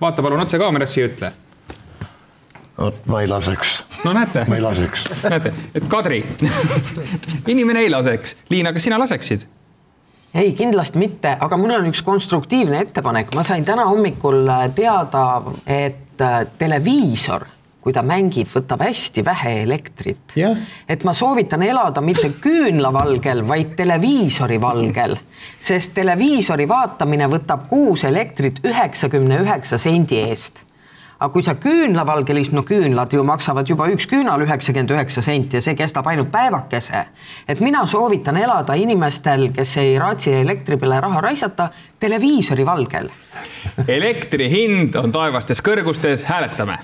[0.00, 1.32] vaata palun otse kaamerasse ja ütle.
[2.78, 3.74] vot ma ei laseks.
[4.04, 4.44] no näete.
[4.48, 5.08] ma ei laseks.
[5.22, 6.22] näete, et Kadri
[7.54, 8.36] inimene ei laseks.
[8.50, 9.46] Liina, kas sina laseksid?
[10.34, 15.26] ei, kindlasti mitte, aga mul on üks konstruktiivne ettepanek, ma sain täna hommikul teada,
[15.66, 17.46] et äh, televiisor
[17.84, 20.32] kui ta mängib, võtab hästi vähe elektrit.
[20.38, 20.56] Yeah..
[20.88, 25.18] et ma soovitan elada mitte küünlavalgel, vaid televiisori valgel,
[25.60, 30.62] sest televiisori vaatamine võtab kuus elektrit üheksakümne üheksa sendi eest.
[31.14, 35.60] Aga kui sa küünlavalgel istud, no küünlad ju maksavad juba üks küünal üheksakümmend üheksa senti
[35.60, 37.04] ja see kestab ainult päevakese.
[37.48, 41.68] et mina soovitan elada inimestel, kes ei raatsi elektri peale raha raisata,
[42.00, 43.12] televiisori valgel.
[43.88, 46.80] elektri hind on taevastes kõrgustes, hääletame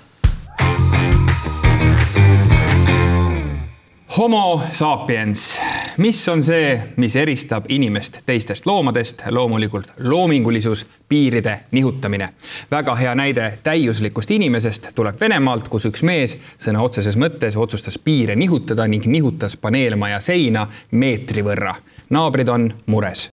[4.17, 5.59] Homo sapiens,
[5.97, 9.23] mis on see, mis eristab inimest teistest loomadest?
[9.29, 12.29] loomulikult loomingulisus, piiride nihutamine.
[12.71, 18.35] väga hea näide täiuslikust inimesest tuleb Venemaalt, kus üks mees sõna otseses mõttes otsustas piire
[18.35, 21.75] nihutada ning nihutas paneelmaja seina meetri võrra.
[22.09, 23.29] naabrid on mures.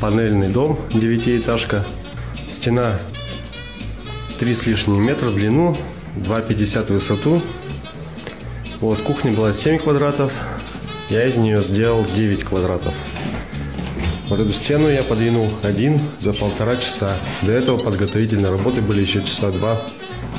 [0.00, 1.84] Панельный дом, девятиэтажка,
[2.48, 2.94] стена
[4.38, 5.76] три с лишним метра в длину,
[6.16, 7.42] 2,50 в высоту,
[8.83, 10.33] Вот, кухня была 7 квадратов,
[11.09, 12.93] я из нее сделал 9 квадратов.
[14.27, 17.15] Вот эту стену я подвинул один за полтора часа.
[17.43, 19.79] До этого подготовительные работы были еще часа два,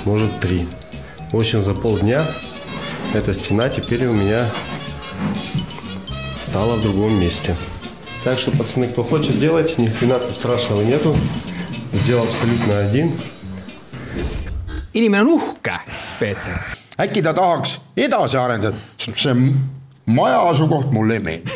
[0.05, 0.68] может три.
[1.32, 2.22] В общем, за полдня
[3.14, 4.51] эта стена теперь у меня
[6.38, 7.57] стала в другом месте.
[8.24, 11.16] Так что, пацаны, кто хочет делать, ни хрена тут страшного нету.
[11.95, 13.18] Сделал абсолютно один.
[14.92, 15.78] Inimene on uhke,
[16.20, 19.34] Peeter äkki ta tahaks edasi arendada, see
[20.07, 21.51] maja asukoht mulle ei meeldi.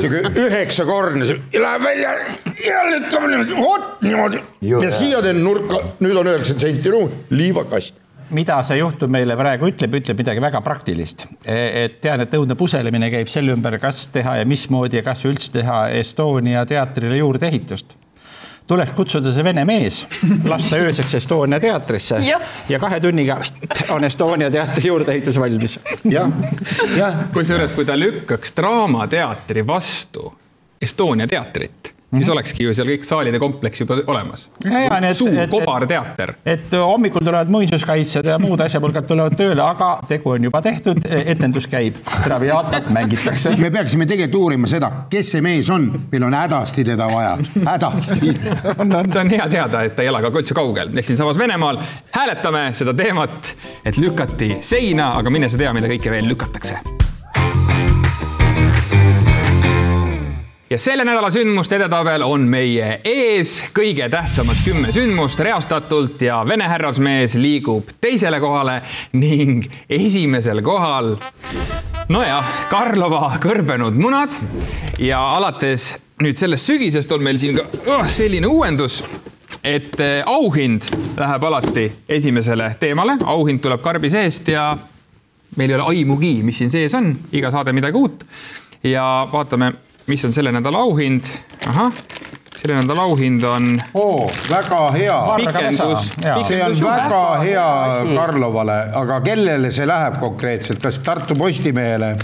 [0.00, 2.14] Sihuke üheksakordne, läheb välja
[2.66, 4.42] ja lükkab niimoodi, vot niimoodi.
[4.66, 8.02] Ja siia teen nurka, nüüd on üheksakümmend senti ruum, liivakast.
[8.34, 9.68] Mida see juhtum meile praegu?
[9.70, 11.28] Ütleb, ütleb midagi väga praktilist.
[11.46, 15.52] et tean, et õudne puselemine käib selle ümber, kas teha ja mismoodi ja kas üldse
[15.60, 17.95] teha Estonia teatrile juurdeehitust
[18.66, 20.04] tuleks kutsuda see vene mees,
[20.44, 22.40] lasta ööseks Estonia teatrisse ja.
[22.68, 23.40] ja kahe tunniga
[23.94, 25.78] on Estonia teatri juurdeehitus valmis.
[26.04, 26.30] jah,
[26.96, 27.26] jah.
[27.34, 30.34] kusjuures, kui ta lükkaks Draamateatri vastu
[30.82, 34.48] Estonia teatrit siis olekski ju seal kõik saalide kompleks juba olemas.
[35.14, 36.34] suur kobarteater.
[36.46, 41.68] et hommikul tulevad muinsuskaitsjad ja muud asjapulgad tulevad tööle, aga tegu on juba tehtud, etendus
[41.70, 43.56] käib, Traviatat mängitakse.
[43.58, 47.36] me peaksime tegelikult uurima seda, kes see mees on, meil on hädasti teda vaja,
[47.66, 48.34] hädasti.
[49.16, 51.78] See on hea teada, et ta ei ela ka üldse kaugel, ehk siinsamas Venemaal
[52.14, 53.54] hääletame seda teemat,
[53.86, 57.05] et lükati seina, aga mine sa tea, mida kõike veel lükatakse
[60.70, 66.66] ja selle nädala sündmuste edetabel on meie ees kõige tähtsamad kümme sündmust reastatult ja vene
[66.68, 68.80] härrasmees liigub teisele kohale
[69.14, 71.14] ning esimesel kohal
[72.08, 74.34] nojah, Karlova kõrbenud munad.
[75.02, 75.92] Ja alates
[76.22, 79.02] nüüd sellest sügisest on meil siin ka oh, selline uuendus,
[79.62, 80.86] et eh, auhind
[81.18, 81.88] läheb alati
[82.18, 84.70] esimesele teemale, auhind tuleb karbi seest ja
[85.56, 88.24] meil ei ole aimugi, mis siin sees on, iga saade midagi uut.
[88.86, 89.72] Ja vaatame
[90.06, 91.24] mis on selle nädala auhind?
[91.66, 91.92] ahah,
[92.56, 94.30] selle nädala auhind on oh,.
[94.50, 95.20] väga hea.
[95.36, 96.10] pikendus.
[96.46, 97.68] see on väga hea
[98.14, 102.16] Karlovale, aga kellele see läheb konkreetselt, kas Tartu Postimehele?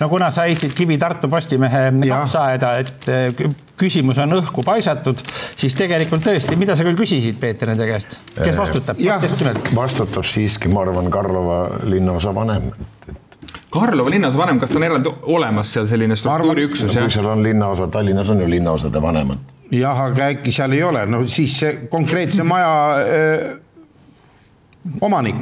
[0.00, 5.20] no kuna sa heitsid kivi Tartu Postimehe kapsaaeda, et eh, küsimus on õhku paisatud,
[5.56, 9.00] siis tegelikult tõesti, mida sa küll küsisid, Peeter, nende käest, kes vastutab?
[9.76, 12.70] vastutab siiski, ma arvan, Karlova linnaosa vanem,
[13.70, 16.92] Karlova linnaosavanem, kas ta on eraldi olemas seal selline struktuuriüksus?
[16.96, 19.38] kui seal on linnaosa, Tallinnas on ju linnaosade vanemad.
[19.70, 23.58] jah, aga äkki seal ei ole, no siis see konkreetse maja öö,
[25.00, 25.36] omanik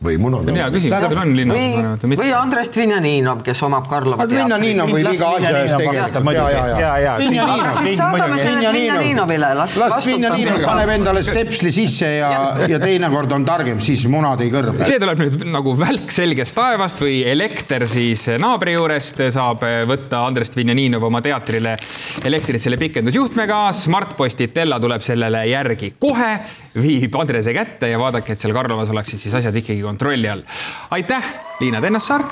[0.00, 0.48] või munad.
[0.48, 4.38] hea küsimus, teil on linnaosavanemad või või Andres Dvinjaninov, kes omab Karlova teatrit.
[4.38, 7.44] Dvinjaninov võib iga asja eest tegelikult, ja, ja, ja, ja.
[7.44, 12.30] aga siis saadame selle Dvinjaninovile, las las Dvinjaninov paneb endale stepsli sisse ja,
[12.70, 14.86] ja teinekord on targem, siis munad ei kõrbe.
[14.88, 20.54] see tuleb nüüd nagu välk selgest taevast või elekter siis naabri juurest saab võtta Andres
[20.54, 21.76] Dvinjaninov oma teatrile
[22.24, 23.60] elektrilise pikendusjuhtmega.
[23.76, 26.32] Smartposti Tella tuleb sellele järgi kohe,
[26.74, 30.42] viib Andrese kätte ja vaadake, et seal Karlovas oleksid siis asjad ikkagi kontrolli all.
[30.90, 31.24] aitäh,
[31.60, 32.24] Liina Tennassaar.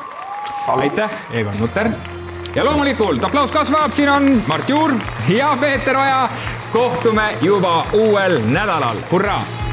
[0.67, 1.89] aitäh, Egon Nutter.
[2.55, 4.95] ja loomulikult aplaus kasvab, siin on Mart Juur
[5.29, 6.29] ja Peeter Oja.
[6.73, 9.68] kohtume juba uuel nädalal, hurraa